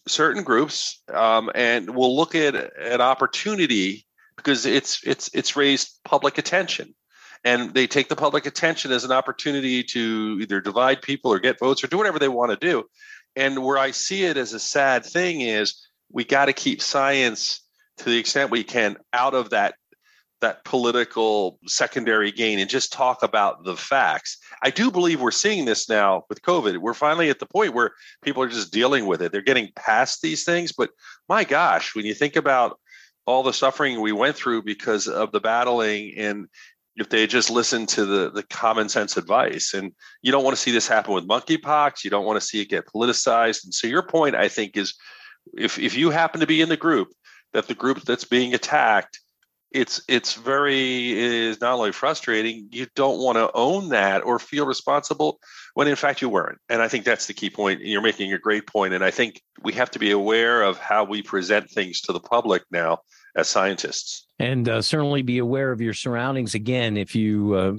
certain 0.07 0.43
groups 0.43 1.03
um, 1.13 1.51
and 1.55 1.95
will 1.95 2.15
look 2.15 2.35
at 2.35 2.55
an 2.55 3.01
opportunity 3.01 4.07
because 4.37 4.67
it's 4.67 5.01
it's 5.05 5.31
it's 5.35 5.57
raised 5.57 5.99
public 6.05 6.39
attention. 6.39 6.95
And 7.47 7.75
they 7.75 7.87
take 7.87 8.09
the 8.09 8.17
public 8.17 8.47
attention 8.47 8.91
as 8.91 9.05
an 9.05 9.13
opportunity 9.13 9.83
to 9.85 10.39
either 10.41 10.63
divide 10.63 11.03
people 11.03 11.31
or 11.31 11.39
get 11.39 11.59
votes 11.59 11.85
or 11.85 11.89
do 11.89 11.99
whatever 11.99 12.19
they 12.19 12.29
want 12.29 12.51
to 12.53 12.57
do. 12.57 12.85
And 13.37 13.63
where 13.63 13.77
I 13.77 13.91
see 13.91 14.25
it 14.25 14.39
as 14.39 14.55
a 14.55 14.59
sad 14.59 15.05
thing 15.05 15.43
is 15.43 15.87
we 16.11 16.25
got 16.25 16.47
to 16.47 16.55
keep 16.55 16.81
science 16.81 17.61
to 17.99 18.05
the 18.05 18.19
extent 18.19 18.51
we 18.51 18.65
can 18.65 18.97
out 19.13 19.35
of 19.35 19.51
that 19.51 19.75
that 20.45 20.63
political 20.65 21.59
secondary 21.67 22.31
gain 22.31 22.59
and 22.59 22.69
just 22.69 22.93
talk 22.93 23.23
about 23.23 23.65
the 23.65 23.75
facts. 23.75 24.37
I 24.63 24.69
do 24.69 24.91
believe 24.91 25.23
we're 25.23 25.31
seeing 25.31 25.65
this 25.65 25.89
now 25.89 26.25
with 26.29 26.43
COVID. 26.43 26.77
We're 26.77 26.93
finally 26.93 27.31
at 27.31 27.39
the 27.39 27.47
point 27.47 27.73
where 27.73 27.93
people 28.23 28.43
are 28.43 28.49
just 28.49 28.71
dealing 28.71 29.07
with 29.07 29.23
it. 29.23 29.33
They're 29.33 29.41
getting 29.41 29.71
past 29.75 30.21
these 30.21 30.45
things, 30.45 30.71
but 30.71 30.91
my 31.31 31.45
gosh, 31.45 31.95
when 31.95 32.05
you 32.05 32.13
think 32.13 32.37
about 32.37 32.79
all 33.27 33.43
the 33.43 33.55
suffering 33.55 34.03
we 34.03 34.13
went 34.13 34.37
through 34.37 34.63
because 34.63 35.09
of 35.09 35.33
the 35.33 35.41
battling 35.41 36.13
and 36.19 36.47
if 36.97 37.09
they 37.09 37.27
just 37.27 37.49
listened 37.49 37.89
to 37.89 38.05
the 38.05 38.31
the 38.31 38.43
common 38.43 38.87
sense 38.91 39.17
advice 39.17 39.73
and 39.73 39.93
you 40.21 40.31
don't 40.31 40.45
want 40.45 40.55
to 40.55 40.61
see 40.61 40.71
this 40.71 40.87
happen 40.87 41.15
with 41.15 41.27
monkeypox 41.27 42.05
you 42.05 42.11
don't 42.11 42.27
want 42.27 42.39
to 42.39 42.47
see 42.47 42.61
it 42.61 42.69
get 42.69 42.87
politicized 42.87 43.65
and 43.65 43.73
so 43.73 43.87
your 43.87 44.03
point 44.03 44.35
i 44.35 44.47
think 44.47 44.77
is 44.77 44.93
if 45.57 45.79
if 45.79 45.97
you 45.97 46.11
happen 46.11 46.39
to 46.39 46.47
be 46.47 46.61
in 46.61 46.69
the 46.69 46.77
group 46.77 47.09
that 47.55 47.67
the 47.67 47.75
group 47.75 48.03
that's 48.03 48.27
being 48.27 48.53
attacked 48.53 49.21
it's 49.75 50.01
it's 50.09 50.35
very 50.35 51.13
is 51.19 51.61
not 51.61 51.75
only 51.75 51.93
frustrating 51.93 52.69
you 52.71 52.87
don't 52.95 53.19
want 53.19 53.37
to 53.37 53.51
own 53.55 53.89
that 53.91 54.25
or 54.25 54.39
feel 54.39 54.65
responsible 54.67 55.41
when 55.75 55.89
in 55.89 55.97
fact 55.97 56.23
you 56.23 56.29
weren't. 56.29 56.59
And 56.69 56.81
i 56.81 56.89
think 56.89 57.05
that's 57.05 57.27
the 57.27 57.35
key 57.35 57.51
point 57.51 57.81
you're 57.83 58.01
making 58.01 58.33
a 58.33 58.39
great 58.39 58.67
point 58.67 58.95
and 58.95 59.05
i 59.05 59.11
think 59.11 59.43
we 59.63 59.73
have 59.75 59.91
to 59.91 59.99
be 59.99 60.13
aware 60.13 60.63
of 60.63 60.79
how 60.79 61.05
we 61.05 61.23
present 61.23 61.69
things 61.71 62.01
to 62.03 62.13
the 62.13 62.21
public 62.21 62.63
now 62.71 63.01
as 63.37 63.49
scientists. 63.49 64.29
And 64.39 64.69
uh, 64.69 64.81
certainly 64.81 65.23
be 65.23 65.39
aware 65.39 65.73
of 65.73 65.81
your 65.81 65.93
surroundings. 65.95 66.55
Again 66.55 66.97
if 66.97 67.17
you 67.17 67.55
uh, 67.55 67.73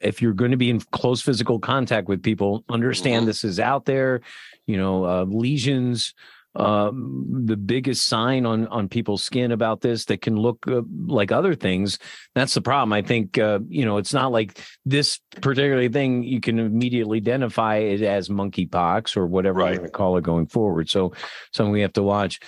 if 0.00 0.22
you're 0.22 0.32
going 0.32 0.52
to 0.52 0.56
be 0.56 0.70
in 0.70 0.80
close 0.92 1.20
physical 1.20 1.58
contact 1.58 2.08
with 2.08 2.22
people 2.22 2.64
understand 2.68 3.24
Mhm. 3.24 3.26
this 3.26 3.42
is 3.44 3.58
out 3.58 3.86
there 3.86 4.20
you 4.66 4.76
know 4.76 5.04
uh, 5.04 5.24
lesions 5.24 6.14
um, 6.56 7.42
the 7.46 7.56
biggest 7.56 8.06
sign 8.06 8.44
on 8.44 8.66
on 8.68 8.88
people's 8.88 9.22
skin 9.22 9.52
about 9.52 9.80
this 9.80 10.06
that 10.06 10.20
can 10.20 10.36
look 10.36 10.66
uh, 10.66 10.82
like 11.06 11.30
other 11.30 11.54
things 11.54 11.98
that's 12.34 12.54
the 12.54 12.60
problem 12.60 12.92
i 12.92 13.02
think 13.02 13.38
uh, 13.38 13.60
you 13.68 13.84
know 13.84 13.98
it's 13.98 14.12
not 14.12 14.32
like 14.32 14.60
this 14.84 15.20
particular 15.40 15.88
thing 15.88 16.24
you 16.24 16.40
can 16.40 16.58
immediately 16.58 17.18
identify 17.18 17.76
it 17.76 18.02
as 18.02 18.28
monkeypox 18.28 19.16
or 19.16 19.26
whatever 19.26 19.60
Right. 19.60 19.70
we're 19.72 19.76
going 19.76 19.86
to 19.88 19.92
call 19.92 20.16
it 20.16 20.24
going 20.24 20.46
forward 20.46 20.90
so 20.90 21.12
something 21.52 21.72
we 21.72 21.82
have 21.82 21.92
to 21.94 22.02
watch 22.02 22.40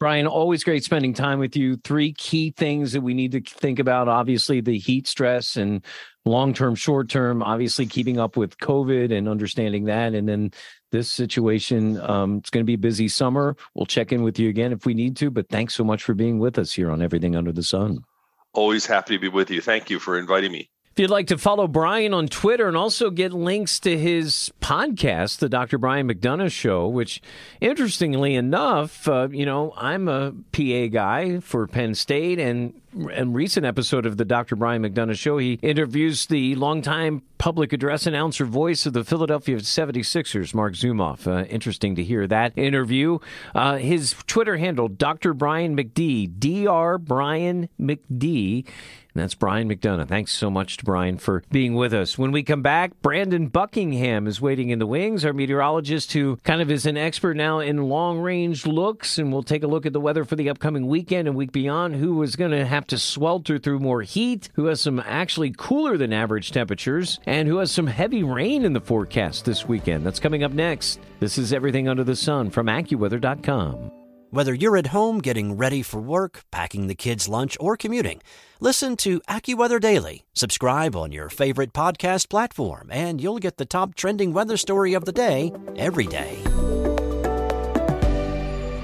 Brian, 0.00 0.26
always 0.26 0.64
great 0.64 0.84
spending 0.84 1.14
time 1.14 1.38
with 1.38 1.56
you. 1.56 1.76
Three 1.76 2.12
key 2.12 2.50
things 2.50 2.92
that 2.92 3.00
we 3.00 3.14
need 3.14 3.32
to 3.32 3.40
think 3.40 3.78
about 3.78 4.08
obviously, 4.08 4.60
the 4.60 4.76
heat 4.76 5.06
stress 5.06 5.56
and 5.56 5.84
long 6.24 6.54
term, 6.54 6.74
short 6.74 7.08
term, 7.08 7.42
obviously, 7.42 7.86
keeping 7.86 8.18
up 8.18 8.36
with 8.36 8.58
COVID 8.58 9.16
and 9.16 9.28
understanding 9.28 9.84
that. 9.84 10.14
And 10.14 10.28
then 10.28 10.52
this 10.90 11.10
situation, 11.10 12.00
um, 12.00 12.38
it's 12.38 12.50
going 12.50 12.62
to 12.62 12.66
be 12.66 12.74
a 12.74 12.78
busy 12.78 13.08
summer. 13.08 13.56
We'll 13.74 13.86
check 13.86 14.12
in 14.12 14.22
with 14.22 14.38
you 14.38 14.48
again 14.48 14.72
if 14.72 14.86
we 14.86 14.94
need 14.94 15.16
to. 15.18 15.30
But 15.30 15.48
thanks 15.48 15.74
so 15.74 15.84
much 15.84 16.02
for 16.02 16.14
being 16.14 16.38
with 16.38 16.58
us 16.58 16.72
here 16.72 16.90
on 16.90 17.02
Everything 17.02 17.36
Under 17.36 17.52
the 17.52 17.62
Sun. 17.62 18.04
always 18.52 18.86
happy 18.86 19.14
to 19.16 19.20
be 19.20 19.28
with 19.28 19.50
you 19.50 19.60
thank 19.60 19.90
you 19.90 19.98
for 19.98 20.16
inviting 20.16 20.52
me 20.52 20.70
If 20.92 21.00
you'd 21.00 21.10
like 21.10 21.26
to 21.26 21.38
follow 21.38 21.66
Brian 21.66 22.14
on 22.14 22.28
Twitter 22.28 22.68
and 22.68 22.76
also 22.76 23.10
get 23.10 23.32
links 23.32 23.80
to 23.80 23.98
his 23.98 24.52
podcast, 24.60 25.38
the 25.38 25.48
Dr. 25.48 25.76
Brian 25.76 26.08
McDonough 26.08 26.52
Show, 26.52 26.86
which, 26.86 27.20
interestingly 27.60 28.36
enough, 28.36 29.08
uh, 29.08 29.26
you 29.32 29.44
know, 29.44 29.74
I'm 29.76 30.06
a 30.06 30.32
PA 30.52 30.86
guy 30.92 31.40
for 31.40 31.66
Penn 31.66 31.96
State, 31.96 32.38
and 32.38 32.74
and 33.12 33.34
recent 33.34 33.66
episode 33.66 34.06
of 34.06 34.16
the 34.16 34.24
Dr. 34.24 34.56
Brian 34.56 34.82
McDonough 34.82 35.18
Show, 35.18 35.38
he 35.38 35.54
interviews 35.62 36.26
the 36.26 36.54
longtime 36.54 37.22
public 37.38 37.72
address 37.72 38.06
announcer 38.06 38.44
voice 38.44 38.86
of 38.86 38.92
the 38.92 39.04
Philadelphia 39.04 39.56
76ers, 39.56 40.54
Marc 40.54 40.74
Zumoff. 40.74 41.26
Uh, 41.26 41.44
interesting 41.46 41.94
to 41.96 42.04
hear 42.04 42.26
that 42.26 42.56
interview. 42.56 43.18
Uh, 43.54 43.76
his 43.76 44.14
Twitter 44.26 44.56
handle, 44.56 44.88
Dr. 44.88 45.34
Brian 45.34 45.76
McD, 45.76 46.38
Dr. 46.38 46.98
Brian 46.98 47.68
McD. 47.80 48.66
And 49.14 49.22
that's 49.22 49.34
Brian 49.34 49.68
McDonough. 49.68 50.08
Thanks 50.08 50.32
so 50.32 50.50
much 50.50 50.76
to 50.78 50.84
Brian 50.84 51.18
for 51.18 51.44
being 51.50 51.74
with 51.74 51.94
us. 51.94 52.18
When 52.18 52.32
we 52.32 52.42
come 52.42 52.62
back, 52.62 53.00
Brandon 53.00 53.46
Buckingham 53.46 54.26
is 54.26 54.40
waiting 54.40 54.70
in 54.70 54.80
the 54.80 54.86
wings, 54.86 55.24
our 55.24 55.32
meteorologist 55.32 56.12
who 56.12 56.36
kind 56.42 56.60
of 56.60 56.68
is 56.68 56.84
an 56.84 56.96
expert 56.96 57.36
now 57.36 57.60
in 57.60 57.88
long 57.88 58.18
range 58.18 58.66
looks. 58.66 59.16
And 59.16 59.32
we'll 59.32 59.44
take 59.44 59.62
a 59.62 59.68
look 59.68 59.86
at 59.86 59.92
the 59.92 60.00
weather 60.00 60.24
for 60.24 60.34
the 60.34 60.50
upcoming 60.50 60.88
weekend 60.88 61.28
and 61.28 61.36
week 61.36 61.52
beyond. 61.52 61.94
Who 61.94 62.20
is 62.22 62.34
going 62.34 62.50
to 62.50 62.66
have 62.66 62.88
to 62.88 62.98
swelter 62.98 63.58
through 63.58 63.78
more 63.78 64.02
heat, 64.02 64.48
who 64.54 64.64
has 64.66 64.80
some 64.80 64.98
actually 64.98 65.54
cooler 65.56 65.96
than 65.96 66.12
average 66.12 66.50
temperatures, 66.50 67.20
and 67.24 67.46
who 67.46 67.58
has 67.58 67.70
some 67.70 67.86
heavy 67.86 68.24
rain 68.24 68.64
in 68.64 68.72
the 68.72 68.80
forecast 68.80 69.44
this 69.44 69.68
weekend. 69.68 70.04
That's 70.04 70.20
coming 70.20 70.42
up 70.42 70.52
next. 70.52 70.98
This 71.20 71.38
is 71.38 71.52
Everything 71.52 71.88
Under 71.88 72.02
the 72.02 72.16
Sun 72.16 72.50
from 72.50 72.66
AccuWeather.com. 72.66 74.03
Whether 74.34 74.52
you're 74.52 74.76
at 74.76 74.88
home 74.88 75.20
getting 75.20 75.56
ready 75.56 75.80
for 75.82 76.00
work, 76.00 76.40
packing 76.50 76.88
the 76.88 76.96
kids' 76.96 77.28
lunch, 77.28 77.56
or 77.60 77.76
commuting, 77.76 78.20
listen 78.58 78.96
to 78.96 79.20
AccuWeather 79.28 79.80
Daily. 79.80 80.24
Subscribe 80.34 80.96
on 80.96 81.12
your 81.12 81.28
favorite 81.28 81.72
podcast 81.72 82.28
platform, 82.28 82.88
and 82.90 83.20
you'll 83.20 83.38
get 83.38 83.58
the 83.58 83.64
top 83.64 83.94
trending 83.94 84.32
weather 84.32 84.56
story 84.56 84.92
of 84.94 85.04
the 85.04 85.12
day 85.12 85.52
every 85.76 86.08
day. 86.08 86.36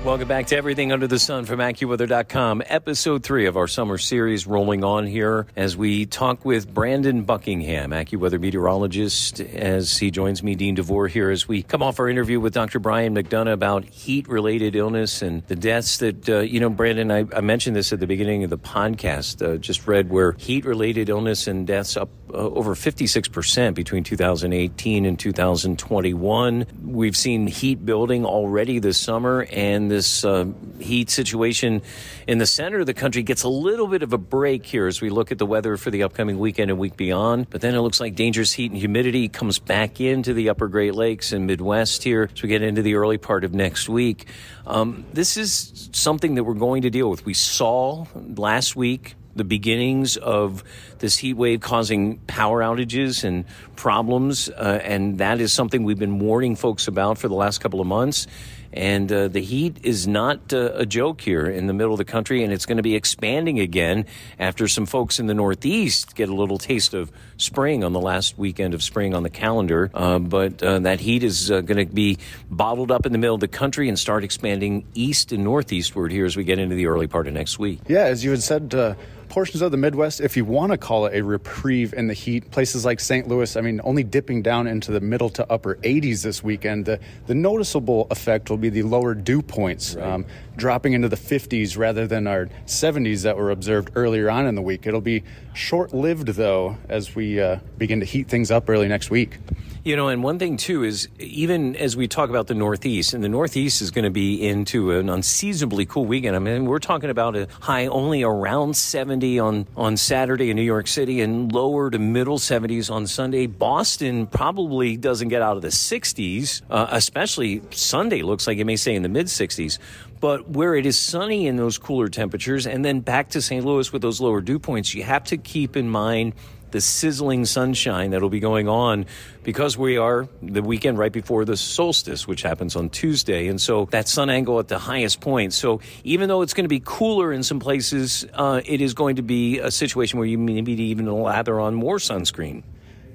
Welcome 0.02 0.28
back 0.28 0.46
to 0.46 0.56
Everything 0.56 0.92
Under 0.92 1.06
the 1.06 1.18
Sun 1.18 1.44
from 1.44 1.58
AccuWeather.com. 1.60 2.62
Episode 2.64 3.22
three 3.22 3.44
of 3.44 3.58
our 3.58 3.68
summer 3.68 3.98
series 3.98 4.46
rolling 4.46 4.82
on 4.82 5.06
here 5.06 5.46
as 5.56 5.76
we 5.76 6.06
talk 6.06 6.42
with 6.42 6.72
Brandon 6.72 7.24
Buckingham, 7.24 7.90
AccuWeather 7.90 8.40
meteorologist, 8.40 9.40
as 9.40 9.98
he 9.98 10.10
joins 10.10 10.42
me, 10.42 10.54
Dean 10.54 10.74
DeVore, 10.74 11.06
here 11.06 11.28
as 11.28 11.46
we 11.46 11.62
come 11.62 11.82
off 11.82 12.00
our 12.00 12.08
interview 12.08 12.40
with 12.40 12.54
Dr. 12.54 12.78
Brian 12.78 13.14
McDonough 13.14 13.52
about 13.52 13.84
heat 13.84 14.26
related 14.26 14.74
illness 14.74 15.20
and 15.20 15.46
the 15.48 15.54
deaths 15.54 15.98
that, 15.98 16.26
uh, 16.30 16.38
you 16.38 16.60
know, 16.60 16.70
Brandon, 16.70 17.10
I, 17.10 17.26
I, 17.36 17.42
mentioned 17.42 17.76
this 17.76 17.92
at 17.92 18.00
the 18.00 18.06
beginning 18.06 18.42
of 18.42 18.48
the 18.48 18.58
podcast, 18.58 19.46
uh, 19.46 19.58
just 19.58 19.86
read 19.86 20.08
where 20.08 20.32
heat 20.32 20.64
related 20.64 21.10
illness 21.10 21.46
and 21.46 21.66
deaths 21.66 21.98
up 21.98 22.08
uh, 22.32 22.36
over 22.36 22.74
56% 22.74 23.74
between 23.74 24.04
2018 24.04 25.04
and 25.04 25.18
2021. 25.18 26.66
We've 26.84 27.16
seen 27.16 27.46
heat 27.46 27.84
building 27.84 28.24
already 28.24 28.78
this 28.78 28.98
summer 28.98 29.46
and 29.50 29.89
this 29.90 30.24
uh, 30.24 30.46
heat 30.78 31.10
situation 31.10 31.82
in 32.26 32.38
the 32.38 32.46
center 32.46 32.80
of 32.80 32.86
the 32.86 32.94
country 32.94 33.22
gets 33.22 33.42
a 33.42 33.48
little 33.48 33.86
bit 33.86 34.02
of 34.02 34.12
a 34.12 34.18
break 34.18 34.64
here 34.64 34.86
as 34.86 35.00
we 35.00 35.10
look 35.10 35.30
at 35.30 35.38
the 35.38 35.46
weather 35.46 35.76
for 35.76 35.90
the 35.90 36.02
upcoming 36.02 36.38
weekend 36.38 36.70
and 36.70 36.80
week 36.80 36.96
beyond. 36.96 37.50
But 37.50 37.60
then 37.60 37.74
it 37.74 37.80
looks 37.80 38.00
like 38.00 38.14
dangerous 38.14 38.52
heat 38.52 38.70
and 38.70 38.80
humidity 38.80 39.28
comes 39.28 39.58
back 39.58 40.00
into 40.00 40.32
the 40.32 40.48
upper 40.48 40.68
Great 40.68 40.94
Lakes 40.94 41.32
and 41.32 41.46
Midwest 41.46 42.02
here 42.02 42.30
as 42.32 42.42
we 42.42 42.48
get 42.48 42.62
into 42.62 42.82
the 42.82 42.94
early 42.94 43.18
part 43.18 43.44
of 43.44 43.52
next 43.52 43.88
week. 43.88 44.26
Um, 44.66 45.04
this 45.12 45.36
is 45.36 45.90
something 45.92 46.36
that 46.36 46.44
we're 46.44 46.54
going 46.54 46.82
to 46.82 46.90
deal 46.90 47.10
with. 47.10 47.24
We 47.26 47.34
saw 47.34 48.06
last 48.14 48.76
week 48.76 49.16
the 49.36 49.44
beginnings 49.44 50.16
of 50.16 50.64
this 50.98 51.16
heat 51.16 51.34
wave 51.34 51.60
causing 51.60 52.18
power 52.26 52.60
outages 52.60 53.24
and 53.24 53.44
problems, 53.76 54.48
uh, 54.48 54.80
and 54.82 55.18
that 55.18 55.40
is 55.40 55.52
something 55.52 55.84
we've 55.84 55.98
been 55.98 56.18
warning 56.18 56.56
folks 56.56 56.88
about 56.88 57.18
for 57.18 57.28
the 57.28 57.34
last 57.34 57.58
couple 57.58 57.80
of 57.80 57.86
months. 57.86 58.26
And 58.72 59.10
uh, 59.10 59.28
the 59.28 59.40
heat 59.40 59.78
is 59.82 60.06
not 60.06 60.52
uh, 60.52 60.72
a 60.74 60.86
joke 60.86 61.20
here 61.20 61.46
in 61.46 61.66
the 61.66 61.72
middle 61.72 61.92
of 61.92 61.98
the 61.98 62.04
country, 62.04 62.44
and 62.44 62.52
it's 62.52 62.66
going 62.66 62.76
to 62.76 62.82
be 62.82 62.94
expanding 62.94 63.58
again 63.58 64.06
after 64.38 64.68
some 64.68 64.86
folks 64.86 65.18
in 65.18 65.26
the 65.26 65.34
Northeast 65.34 66.14
get 66.14 66.28
a 66.28 66.34
little 66.34 66.58
taste 66.58 66.94
of 66.94 67.10
spring 67.36 67.82
on 67.82 67.92
the 67.92 68.00
last 68.00 68.38
weekend 68.38 68.74
of 68.74 68.82
spring 68.82 69.14
on 69.14 69.22
the 69.22 69.30
calendar. 69.30 69.90
Uh, 69.92 70.18
but 70.18 70.62
uh, 70.62 70.78
that 70.80 71.00
heat 71.00 71.24
is 71.24 71.50
uh, 71.50 71.60
going 71.62 71.84
to 71.84 71.92
be 71.92 72.18
bottled 72.50 72.90
up 72.90 73.06
in 73.06 73.12
the 73.12 73.18
middle 73.18 73.34
of 73.34 73.40
the 73.40 73.48
country 73.48 73.88
and 73.88 73.98
start 73.98 74.22
expanding 74.22 74.86
east 74.94 75.32
and 75.32 75.42
northeastward 75.42 76.12
here 76.12 76.24
as 76.24 76.36
we 76.36 76.44
get 76.44 76.58
into 76.58 76.74
the 76.74 76.86
early 76.86 77.06
part 77.06 77.26
of 77.26 77.34
next 77.34 77.58
week. 77.58 77.80
Yeah, 77.88 78.04
as 78.04 78.22
you 78.22 78.30
had 78.30 78.42
said 78.42 78.74
uh, 78.74 78.94
portions 79.30 79.62
of 79.62 79.70
the 79.70 79.76
Midwest, 79.76 80.20
if 80.20 80.36
you 80.36 80.44
want 80.44 80.72
to 80.72 80.78
call 80.78 81.06
it 81.06 81.16
a 81.16 81.22
reprieve 81.22 81.94
in 81.94 82.08
the 82.08 82.14
heat, 82.14 82.50
places 82.50 82.84
like 82.84 83.00
St. 83.00 83.26
Louis, 83.28 83.56
I 83.56 83.60
mean, 83.62 83.80
only 83.84 84.02
dipping 84.02 84.42
down 84.42 84.66
into 84.66 84.90
the 84.90 85.00
middle 85.00 85.30
to 85.30 85.50
upper 85.50 85.76
80s 85.76 86.22
this 86.22 86.42
weekend. 86.42 86.84
The, 86.84 87.00
the 87.26 87.34
noticeable 87.34 88.08
effect 88.10 88.50
will 88.50 88.58
be 88.58 88.68
the 88.68 88.82
lower 88.82 89.14
dew 89.14 89.40
points, 89.40 89.94
right. 89.94 90.06
um, 90.06 90.26
dropping 90.56 90.92
into 90.92 91.08
the 91.08 91.16
50s 91.16 91.78
rather 91.78 92.06
than 92.06 92.26
our 92.26 92.46
70s 92.66 93.22
that 93.22 93.36
were 93.36 93.50
observed 93.50 93.92
earlier 93.94 94.28
on 94.28 94.46
in 94.46 94.56
the 94.56 94.62
week. 94.62 94.86
It'll 94.86 95.00
be 95.00 95.22
short 95.54 95.94
lived, 95.94 96.28
though, 96.28 96.76
as 96.88 97.14
we 97.14 97.40
uh, 97.40 97.60
begin 97.78 98.00
to 98.00 98.06
heat 98.06 98.28
things 98.28 98.50
up 98.50 98.68
early 98.68 98.88
next 98.88 99.10
week. 99.10 99.38
You 99.82 99.96
know, 99.96 100.08
and 100.08 100.22
one 100.22 100.38
thing 100.38 100.58
too 100.58 100.84
is 100.84 101.08
even 101.18 101.74
as 101.74 101.96
we 101.96 102.06
talk 102.06 102.28
about 102.28 102.48
the 102.48 102.54
Northeast, 102.54 103.14
and 103.14 103.24
the 103.24 103.30
Northeast 103.30 103.80
is 103.80 103.90
going 103.90 104.04
to 104.04 104.10
be 104.10 104.46
into 104.46 104.90
an 104.90 105.08
unseasonably 105.08 105.86
cool 105.86 106.04
weekend. 106.04 106.36
I 106.36 106.38
mean, 106.38 106.66
we're 106.66 106.80
talking 106.80 107.08
about 107.08 107.34
a 107.34 107.48
high 107.60 107.86
only 107.86 108.22
around 108.22 108.76
70 108.76 109.38
on, 109.38 109.66
on 109.78 109.96
Saturday 109.96 110.50
in 110.50 110.56
New 110.56 110.62
York 110.62 110.86
City 110.86 111.22
and 111.22 111.50
lower 111.50 111.90
to 111.90 111.98
middle 111.98 112.36
70s 112.36 112.90
on 112.90 113.06
Sunday. 113.06 113.46
Boston 113.46 114.26
probably 114.26 114.98
doesn't 114.98 115.28
get 115.28 115.40
out 115.40 115.56
of 115.56 115.62
the 115.62 115.68
60s, 115.68 116.60
uh, 116.68 116.88
especially 116.90 117.62
Sunday 117.70 118.20
looks 118.20 118.46
like 118.46 118.58
it 118.58 118.64
may 118.64 118.76
stay 118.76 118.94
in 118.94 119.02
the 119.02 119.08
mid 119.08 119.26
60s 119.26 119.78
but 120.20 120.50
where 120.50 120.74
it 120.74 120.84
is 120.84 120.98
sunny 120.98 121.46
in 121.46 121.56
those 121.56 121.78
cooler 121.78 122.08
temperatures 122.08 122.66
and 122.66 122.84
then 122.84 123.00
back 123.00 123.30
to 123.30 123.40
St. 123.40 123.64
Louis 123.64 123.90
with 123.90 124.02
those 124.02 124.20
lower 124.20 124.42
dew 124.42 124.58
points, 124.58 124.94
you 124.94 125.02
have 125.02 125.24
to 125.24 125.38
keep 125.38 125.78
in 125.78 125.88
mind 125.88 126.34
the 126.72 126.80
sizzling 126.80 127.44
sunshine 127.44 128.10
that'll 128.10 128.28
be 128.28 128.40
going 128.40 128.68
on 128.68 129.06
because 129.42 129.76
we 129.76 129.96
are 129.96 130.28
the 130.42 130.62
weekend 130.62 130.98
right 130.98 131.12
before 131.12 131.44
the 131.44 131.56
solstice, 131.56 132.26
which 132.28 132.42
happens 132.42 132.76
on 132.76 132.90
Tuesday. 132.90 133.48
And 133.48 133.60
so 133.60 133.86
that 133.86 134.08
sun 134.08 134.30
angle 134.30 134.58
at 134.58 134.68
the 134.68 134.78
highest 134.78 135.20
point. 135.20 135.52
So 135.52 135.80
even 136.04 136.28
though 136.28 136.42
it's 136.42 136.54
going 136.54 136.64
to 136.64 136.68
be 136.68 136.82
cooler 136.84 137.32
in 137.32 137.42
some 137.42 137.60
places, 137.60 138.26
uh, 138.34 138.60
it 138.64 138.80
is 138.80 138.94
going 138.94 139.16
to 139.16 139.22
be 139.22 139.58
a 139.58 139.70
situation 139.70 140.18
where 140.18 140.28
you 140.28 140.38
may 140.38 140.54
maybe 140.54 140.82
even 140.84 141.06
lather 141.06 141.58
on 141.58 141.74
more 141.74 141.98
sunscreen. 141.98 142.62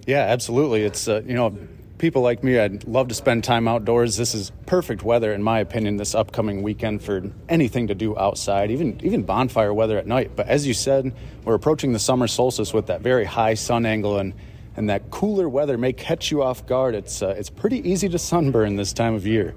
Yeah, 0.06 0.20
absolutely. 0.20 0.84
It's, 0.84 1.08
uh, 1.08 1.22
you 1.26 1.34
know, 1.34 1.58
people 1.97 2.21
like 2.21 2.43
me, 2.43 2.60
I'd 2.60 2.86
love 2.86 3.08
to 3.08 3.15
spend 3.15 3.43
time 3.43 3.67
outdoors. 3.67 4.17
This 4.17 4.36
is 4.36 4.51
perfect 4.65 5.03
weather, 5.03 5.34
in 5.34 5.41
my 5.41 5.60
opinion, 5.60 5.97
this 5.97 6.15
upcoming 6.15 6.62
weekend 6.62 7.01
for 7.01 7.23
anything 7.49 7.88
to 7.88 7.95
do 7.95 8.17
outside, 8.17 8.71
even 8.71 8.99
even 9.03 9.23
bonfire 9.23 9.73
weather 9.73 9.97
at 9.97 10.08
night. 10.08 10.31
But 10.36 10.47
as 10.47 10.67
you 10.67 10.73
said, 10.73 11.13
we're 11.43 11.55
approaching 11.55 11.93
the 11.93 11.99
summer 11.99 12.27
solstice 12.27 12.73
with 12.73 12.88
that 12.88 13.01
very 13.01 13.25
high 13.25 13.53
sun 13.53 13.86
angle, 13.86 14.17
and 14.17 14.34
and 14.75 14.89
that 14.89 15.10
cooler 15.10 15.47
weather 15.47 15.77
may 15.77 15.93
catch 15.93 16.31
you 16.31 16.43
off 16.43 16.65
guard. 16.65 16.95
It's 16.95 17.21
uh, 17.21 17.36
it's 17.38 17.49
pretty 17.49 17.88
easy 17.89 18.10
to 18.10 18.19
sunburn 18.19 18.75
this 18.75 18.93
time 18.93 19.13
of 19.13 19.25
year. 19.25 19.55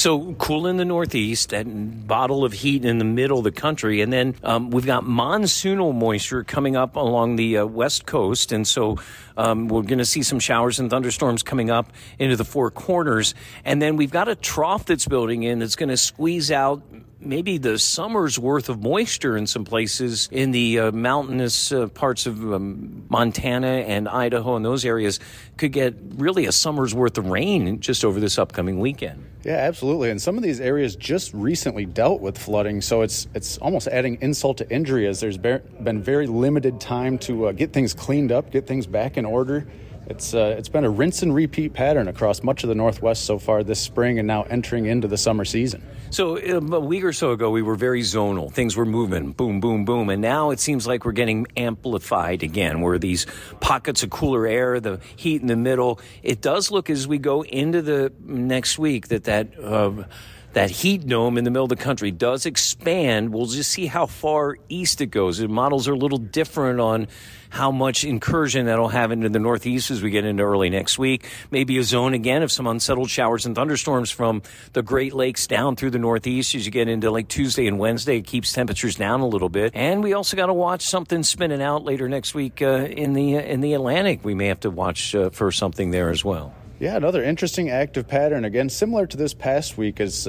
So 0.00 0.32
cool 0.38 0.66
in 0.66 0.78
the 0.78 0.86
northeast, 0.86 1.50
that 1.50 1.66
bottle 2.06 2.42
of 2.42 2.54
heat 2.54 2.86
in 2.86 2.96
the 2.96 3.04
middle 3.04 3.36
of 3.36 3.44
the 3.44 3.52
country, 3.52 4.00
and 4.00 4.10
then 4.10 4.34
um, 4.42 4.70
we've 4.70 4.86
got 4.86 5.04
monsoonal 5.04 5.94
moisture 5.94 6.42
coming 6.42 6.74
up 6.74 6.96
along 6.96 7.36
the 7.36 7.58
uh, 7.58 7.66
west 7.66 8.06
coast, 8.06 8.50
and 8.50 8.66
so 8.66 8.96
um, 9.36 9.68
we're 9.68 9.82
going 9.82 9.98
to 9.98 10.06
see 10.06 10.22
some 10.22 10.38
showers 10.38 10.80
and 10.80 10.88
thunderstorms 10.88 11.42
coming 11.42 11.70
up 11.70 11.92
into 12.18 12.34
the 12.34 12.46
four 12.46 12.70
corners, 12.70 13.34
and 13.62 13.82
then 13.82 13.96
we've 13.96 14.10
got 14.10 14.26
a 14.26 14.34
trough 14.34 14.86
that's 14.86 15.06
building 15.06 15.42
in 15.42 15.58
that's 15.58 15.76
going 15.76 15.90
to 15.90 15.98
squeeze 15.98 16.50
out 16.50 16.82
maybe 17.20 17.58
the 17.58 17.78
summer's 17.78 18.38
worth 18.38 18.68
of 18.68 18.82
moisture 18.82 19.36
in 19.36 19.46
some 19.46 19.64
places 19.64 20.28
in 20.32 20.50
the 20.50 20.78
uh, 20.78 20.92
mountainous 20.92 21.72
uh, 21.72 21.86
parts 21.88 22.26
of 22.26 22.40
um, 22.52 23.04
Montana 23.08 23.66
and 23.66 24.08
Idaho 24.08 24.56
and 24.56 24.64
those 24.64 24.84
areas 24.84 25.20
could 25.56 25.72
get 25.72 25.94
really 26.16 26.46
a 26.46 26.52
summer's 26.52 26.94
worth 26.94 27.18
of 27.18 27.26
rain 27.26 27.80
just 27.80 28.04
over 28.04 28.20
this 28.20 28.38
upcoming 28.38 28.80
weekend. 28.80 29.24
Yeah, 29.44 29.56
absolutely. 29.56 30.10
And 30.10 30.20
some 30.20 30.36
of 30.36 30.42
these 30.42 30.60
areas 30.60 30.96
just 30.96 31.32
recently 31.32 31.86
dealt 31.86 32.20
with 32.20 32.36
flooding, 32.36 32.82
so 32.82 33.00
it's 33.00 33.26
it's 33.34 33.56
almost 33.58 33.88
adding 33.88 34.18
insult 34.20 34.58
to 34.58 34.70
injury 34.70 35.06
as 35.06 35.20
there's 35.20 35.38
been 35.38 36.02
very 36.02 36.26
limited 36.26 36.80
time 36.80 37.16
to 37.20 37.46
uh, 37.46 37.52
get 37.52 37.72
things 37.72 37.94
cleaned 37.94 38.32
up, 38.32 38.50
get 38.50 38.66
things 38.66 38.86
back 38.86 39.16
in 39.16 39.24
order. 39.24 39.66
It's 40.10 40.34
uh, 40.34 40.56
it's 40.58 40.68
been 40.68 40.84
a 40.84 40.90
rinse 40.90 41.22
and 41.22 41.32
repeat 41.32 41.72
pattern 41.72 42.08
across 42.08 42.42
much 42.42 42.64
of 42.64 42.68
the 42.68 42.74
Northwest 42.74 43.24
so 43.26 43.38
far 43.38 43.62
this 43.62 43.78
spring, 43.78 44.18
and 44.18 44.26
now 44.26 44.42
entering 44.42 44.86
into 44.86 45.06
the 45.06 45.16
summer 45.16 45.44
season. 45.44 45.86
So 46.10 46.36
um, 46.56 46.72
a 46.72 46.80
week 46.80 47.04
or 47.04 47.12
so 47.12 47.30
ago, 47.30 47.48
we 47.50 47.62
were 47.62 47.76
very 47.76 48.02
zonal. 48.02 48.52
Things 48.52 48.76
were 48.76 48.84
moving, 48.84 49.30
boom, 49.30 49.60
boom, 49.60 49.84
boom, 49.84 50.10
and 50.10 50.20
now 50.20 50.50
it 50.50 50.58
seems 50.58 50.84
like 50.84 51.04
we're 51.04 51.12
getting 51.12 51.46
amplified 51.56 52.42
again. 52.42 52.80
Where 52.80 52.98
these 52.98 53.24
pockets 53.60 54.02
of 54.02 54.10
cooler 54.10 54.48
air, 54.48 54.80
the 54.80 54.98
heat 55.14 55.42
in 55.42 55.46
the 55.46 55.54
middle. 55.54 56.00
It 56.24 56.40
does 56.40 56.72
look 56.72 56.90
as 56.90 57.06
we 57.06 57.18
go 57.18 57.44
into 57.44 57.80
the 57.80 58.12
next 58.20 58.80
week 58.80 59.08
that 59.08 59.24
that. 59.24 59.56
Uh, 59.62 60.04
that 60.52 60.68
heat 60.68 61.06
dome 61.06 61.38
in 61.38 61.44
the 61.44 61.50
middle 61.50 61.62
of 61.62 61.68
the 61.68 61.76
country 61.76 62.10
does 62.10 62.44
expand. 62.44 63.32
We'll 63.32 63.46
just 63.46 63.70
see 63.70 63.86
how 63.86 64.06
far 64.06 64.56
east 64.68 65.00
it 65.00 65.06
goes. 65.06 65.38
The 65.38 65.46
models 65.46 65.86
are 65.86 65.92
a 65.92 65.96
little 65.96 66.18
different 66.18 66.80
on 66.80 67.06
how 67.50 67.70
much 67.70 68.04
incursion 68.04 68.66
that'll 68.66 68.88
have 68.88 69.12
into 69.12 69.28
the 69.28 69.38
northeast 69.38 69.90
as 69.90 70.02
we 70.02 70.10
get 70.10 70.24
into 70.24 70.42
early 70.42 70.70
next 70.70 70.98
week. 70.98 71.28
Maybe 71.50 71.76
a 71.78 71.82
zone 71.82 72.14
again 72.14 72.42
of 72.42 72.50
some 72.50 72.66
unsettled 72.66 73.10
showers 73.10 73.44
and 73.44 73.54
thunderstorms 73.54 74.10
from 74.10 74.42
the 74.72 74.82
Great 74.82 75.12
Lakes 75.12 75.46
down 75.46 75.76
through 75.76 75.90
the 75.90 75.98
northeast 75.98 76.54
as 76.54 76.64
you 76.64 76.72
get 76.72 76.88
into 76.88 77.10
like 77.10 77.28
Tuesday 77.28 77.66
and 77.66 77.78
Wednesday. 77.78 78.18
It 78.18 78.26
keeps 78.26 78.52
temperatures 78.52 78.96
down 78.96 79.20
a 79.20 79.26
little 79.26 79.48
bit. 79.48 79.72
And 79.74 80.02
we 80.02 80.14
also 80.14 80.36
got 80.36 80.46
to 80.46 80.54
watch 80.54 80.86
something 80.86 81.22
spinning 81.22 81.60
out 81.60 81.84
later 81.84 82.08
next 82.08 82.34
week 82.34 82.62
uh, 82.62 82.86
in 82.86 83.12
the 83.12 83.36
uh, 83.36 83.40
in 83.40 83.60
the 83.60 83.74
Atlantic. 83.74 84.24
We 84.24 84.34
may 84.34 84.46
have 84.46 84.60
to 84.60 84.70
watch 84.70 85.14
uh, 85.14 85.30
for 85.30 85.50
something 85.52 85.90
there 85.90 86.10
as 86.10 86.24
well. 86.24 86.54
Yeah, 86.78 86.96
another 86.96 87.22
interesting 87.22 87.68
active 87.68 88.08
pattern. 88.08 88.44
Again, 88.44 88.70
similar 88.70 89.06
to 89.06 89.16
this 89.16 89.34
past 89.34 89.76
week, 89.76 90.00
as 90.00 90.26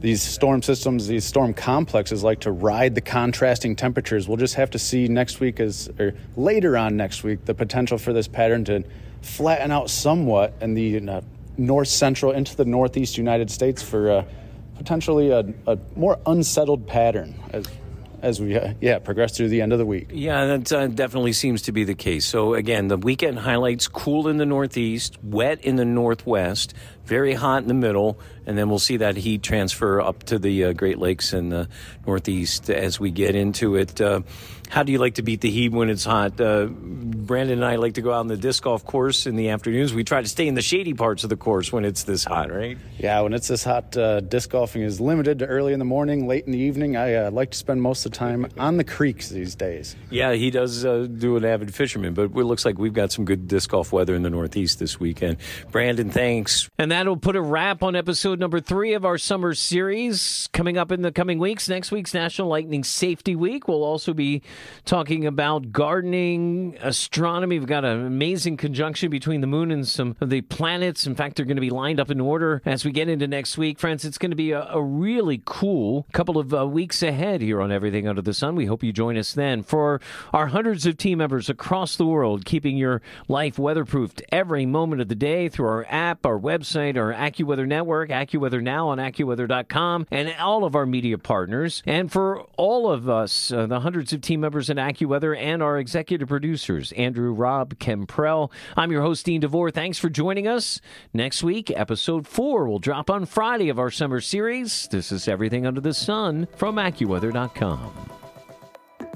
these 0.00 0.22
storm 0.22 0.62
systems, 0.62 1.06
these 1.06 1.24
storm 1.24 1.52
complexes 1.52 2.22
like 2.22 2.40
to 2.40 2.52
ride 2.52 2.94
the 2.94 3.00
contrasting 3.00 3.74
temperatures. 3.74 4.28
We'll 4.28 4.36
just 4.36 4.54
have 4.54 4.70
to 4.70 4.78
see 4.78 5.08
next 5.08 5.40
week, 5.40 5.58
as 5.58 5.90
or 5.98 6.14
later 6.36 6.76
on 6.76 6.96
next 6.96 7.24
week, 7.24 7.44
the 7.44 7.54
potential 7.54 7.98
for 7.98 8.12
this 8.12 8.28
pattern 8.28 8.64
to 8.66 8.84
flatten 9.22 9.72
out 9.72 9.90
somewhat 9.90 10.54
in 10.60 10.74
the 10.74 11.08
uh, 11.08 11.20
north 11.56 11.88
central 11.88 12.32
into 12.32 12.54
the 12.54 12.64
northeast 12.64 13.18
United 13.18 13.50
States 13.50 13.82
for 13.82 14.10
uh, 14.10 14.24
potentially 14.76 15.30
a, 15.30 15.44
a, 15.66 15.78
more 15.96 16.18
unsettled 16.26 16.86
pattern. 16.86 17.34
As, 17.52 17.66
as 18.22 18.40
we 18.40 18.56
uh, 18.56 18.74
yeah 18.80 18.98
progress 18.98 19.36
through 19.36 19.48
the 19.48 19.62
end 19.62 19.72
of 19.72 19.78
the 19.78 19.86
week. 19.86 20.10
Yeah, 20.12 20.56
that 20.56 20.72
uh, 20.72 20.86
definitely 20.88 21.32
seems 21.32 21.62
to 21.62 21.72
be 21.72 21.84
the 21.84 21.94
case. 21.94 22.24
So 22.24 22.54
again, 22.54 22.88
the 22.88 22.96
weekend 22.96 23.38
highlights: 23.38 23.88
cool 23.88 24.28
in 24.28 24.38
the 24.38 24.46
northeast, 24.46 25.18
wet 25.22 25.60
in 25.64 25.76
the 25.76 25.84
northwest, 25.84 26.74
very 27.08 27.32
hot 27.34 27.62
in 27.62 27.68
the 27.68 27.74
middle, 27.74 28.20
and 28.46 28.56
then 28.56 28.68
we'll 28.68 28.78
see 28.78 28.98
that 28.98 29.16
heat 29.16 29.42
transfer 29.42 30.00
up 30.00 30.22
to 30.24 30.38
the 30.38 30.66
uh, 30.66 30.72
Great 30.74 30.98
Lakes 30.98 31.32
and 31.32 31.50
the 31.50 31.68
Northeast 32.06 32.70
as 32.70 33.00
we 33.00 33.10
get 33.10 33.34
into 33.34 33.76
it. 33.76 34.00
Uh, 34.00 34.20
how 34.68 34.82
do 34.82 34.92
you 34.92 34.98
like 34.98 35.14
to 35.14 35.22
beat 35.22 35.40
the 35.40 35.50
heat 35.50 35.72
when 35.72 35.88
it's 35.88 36.04
hot? 36.04 36.38
Uh, 36.40 36.66
Brandon 36.66 37.58
and 37.58 37.64
I 37.64 37.76
like 37.76 37.94
to 37.94 38.02
go 38.02 38.12
out 38.12 38.20
on 38.20 38.26
the 38.28 38.36
disc 38.36 38.62
golf 38.62 38.84
course 38.84 39.26
in 39.26 39.36
the 39.36 39.48
afternoons. 39.48 39.94
We 39.94 40.04
try 40.04 40.20
to 40.20 40.28
stay 40.28 40.46
in 40.46 40.54
the 40.54 40.62
shady 40.62 40.92
parts 40.92 41.24
of 41.24 41.30
the 41.30 41.36
course 41.36 41.72
when 41.72 41.84
it's 41.84 42.04
this 42.04 42.24
hot, 42.24 42.52
right? 42.52 42.76
Yeah, 42.98 43.20
when 43.22 43.32
it's 43.32 43.48
this 43.48 43.64
hot, 43.64 43.96
uh, 43.96 44.20
disc 44.20 44.50
golfing 44.50 44.82
is 44.82 45.00
limited 45.00 45.38
to 45.38 45.46
early 45.46 45.72
in 45.72 45.78
the 45.78 45.86
morning, 45.86 46.28
late 46.28 46.44
in 46.44 46.52
the 46.52 46.58
evening. 46.58 46.96
I 46.96 47.14
uh, 47.14 47.30
like 47.30 47.52
to 47.52 47.56
spend 47.58 47.80
most 47.80 48.04
of 48.04 48.12
the 48.12 48.18
time 48.18 48.46
on 48.58 48.76
the 48.76 48.84
creeks 48.84 49.30
these 49.30 49.54
days. 49.54 49.96
Yeah, 50.10 50.34
he 50.34 50.50
does 50.50 50.84
uh, 50.84 51.06
do 51.06 51.36
an 51.36 51.44
avid 51.46 51.74
fisherman, 51.74 52.12
but 52.12 52.24
it 52.24 52.34
looks 52.34 52.66
like 52.66 52.78
we've 52.78 52.92
got 52.92 53.10
some 53.10 53.24
good 53.24 53.48
disc 53.48 53.70
golf 53.70 53.90
weather 53.90 54.14
in 54.14 54.22
the 54.22 54.30
Northeast 54.30 54.78
this 54.78 55.00
weekend. 55.00 55.38
Brandon, 55.70 56.10
thanks. 56.10 56.68
And 56.78 56.90
that'll 56.98 57.16
put 57.16 57.36
a 57.36 57.40
wrap 57.40 57.80
on 57.84 57.94
episode 57.94 58.40
number 58.40 58.58
three 58.58 58.92
of 58.92 59.04
our 59.04 59.16
summer 59.16 59.54
series. 59.54 60.48
Coming 60.52 60.76
up 60.76 60.90
in 60.90 61.02
the 61.02 61.12
coming 61.12 61.38
weeks, 61.38 61.68
next 61.68 61.92
week's 61.92 62.12
National 62.12 62.48
Lightning 62.48 62.82
Safety 62.82 63.36
Week. 63.36 63.68
We'll 63.68 63.84
also 63.84 64.12
be 64.12 64.42
talking 64.84 65.24
about 65.24 65.70
gardening, 65.70 66.76
astronomy. 66.80 67.56
We've 67.56 67.68
got 67.68 67.84
an 67.84 68.04
amazing 68.04 68.56
conjunction 68.56 69.10
between 69.10 69.42
the 69.42 69.46
moon 69.46 69.70
and 69.70 69.86
some 69.86 70.16
of 70.20 70.28
the 70.28 70.40
planets. 70.40 71.06
In 71.06 71.14
fact, 71.14 71.36
they're 71.36 71.46
going 71.46 71.56
to 71.56 71.60
be 71.60 71.70
lined 71.70 72.00
up 72.00 72.10
in 72.10 72.20
order 72.20 72.62
as 72.66 72.84
we 72.84 72.90
get 72.90 73.08
into 73.08 73.28
next 73.28 73.56
week. 73.56 73.78
Friends, 73.78 74.04
it's 74.04 74.18
going 74.18 74.32
to 74.32 74.36
be 74.36 74.50
a, 74.50 74.66
a 74.68 74.82
really 74.82 75.40
cool 75.44 76.04
couple 76.12 76.36
of 76.36 76.52
uh, 76.52 76.66
weeks 76.66 77.00
ahead 77.00 77.42
here 77.42 77.60
on 77.60 77.70
Everything 77.70 78.08
Under 78.08 78.22
the 78.22 78.34
Sun. 78.34 78.56
We 78.56 78.66
hope 78.66 78.82
you 78.82 78.92
join 78.92 79.16
us 79.16 79.34
then 79.34 79.62
for 79.62 80.00
our 80.32 80.48
hundreds 80.48 80.84
of 80.84 80.96
team 80.96 81.18
members 81.18 81.48
across 81.48 81.94
the 81.94 82.06
world, 82.06 82.44
keeping 82.44 82.76
your 82.76 83.02
life 83.28 83.54
weatherproofed 83.54 84.20
every 84.32 84.66
moment 84.66 85.00
of 85.00 85.06
the 85.06 85.14
day 85.14 85.48
through 85.48 85.68
our 85.68 85.86
app, 85.88 86.26
our 86.26 86.36
website, 86.40 86.87
our 86.96 87.12
AccuWeather 87.12 87.66
network, 87.66 88.10
AccuWeather 88.10 88.62
Now 88.62 88.88
on 88.88 88.98
AccuWeather.com, 88.98 90.06
and 90.10 90.34
all 90.40 90.64
of 90.64 90.74
our 90.74 90.86
media 90.86 91.18
partners. 91.18 91.82
And 91.86 92.10
for 92.10 92.42
all 92.56 92.90
of 92.90 93.08
us, 93.08 93.52
uh, 93.52 93.66
the 93.66 93.80
hundreds 93.80 94.12
of 94.12 94.20
team 94.20 94.40
members 94.40 94.70
at 94.70 94.76
AccuWeather 94.76 95.36
and 95.36 95.62
our 95.62 95.78
executive 95.78 96.28
producers, 96.28 96.92
Andrew, 96.92 97.32
Rob, 97.32 97.74
Kemprell. 97.74 98.50
I'm 98.76 98.90
your 98.92 99.02
host, 99.02 99.26
Dean 99.26 99.40
DeVore. 99.40 99.70
Thanks 99.70 99.98
for 99.98 100.08
joining 100.08 100.46
us. 100.46 100.80
Next 101.12 101.42
week, 101.42 101.70
episode 101.70 102.26
four 102.26 102.68
will 102.68 102.78
drop 102.78 103.10
on 103.10 103.26
Friday 103.26 103.68
of 103.68 103.78
our 103.78 103.90
summer 103.90 104.20
series. 104.20 104.88
This 104.90 105.12
is 105.12 105.28
Everything 105.28 105.66
Under 105.66 105.80
the 105.80 105.94
Sun 105.94 106.48
from 106.56 106.76
AccuWeather.com. 106.76 108.07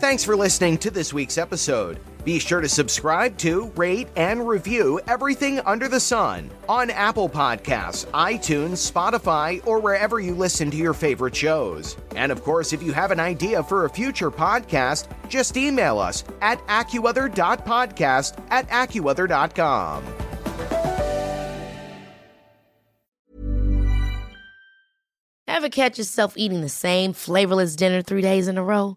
Thanks 0.02 0.24
for 0.24 0.34
listening 0.34 0.78
to 0.78 0.90
this 0.90 1.12
week's 1.12 1.38
episode. 1.38 2.00
Be 2.24 2.40
sure 2.40 2.60
to 2.60 2.68
subscribe 2.68 3.38
to, 3.38 3.66
rate, 3.76 4.08
and 4.16 4.48
review 4.48 5.00
everything 5.06 5.60
under 5.60 5.86
the 5.86 6.00
sun 6.00 6.50
on 6.68 6.90
Apple 6.90 7.28
Podcasts, 7.28 8.04
iTunes, 8.06 8.90
Spotify, 8.90 9.64
or 9.64 9.78
wherever 9.78 10.18
you 10.18 10.34
listen 10.34 10.72
to 10.72 10.76
your 10.76 10.92
favorite 10.92 11.36
shows. 11.36 11.96
And 12.16 12.32
of 12.32 12.42
course, 12.42 12.72
if 12.72 12.82
you 12.82 12.92
have 12.92 13.12
an 13.12 13.20
idea 13.20 13.62
for 13.62 13.84
a 13.84 13.90
future 13.90 14.32
podcast, 14.32 15.06
just 15.28 15.56
email 15.56 16.00
us 16.00 16.24
at 16.40 16.58
AccuWeather.podcast 16.66 18.44
at 18.50 18.68
AccuWeather.com. 18.70 20.02
Ever 25.46 25.68
catch 25.68 25.96
yourself 25.96 26.34
eating 26.36 26.60
the 26.60 26.68
same 26.68 27.12
flavorless 27.12 27.76
dinner 27.76 28.02
three 28.02 28.20
days 28.20 28.48
in 28.48 28.58
a 28.58 28.64
row? 28.64 28.96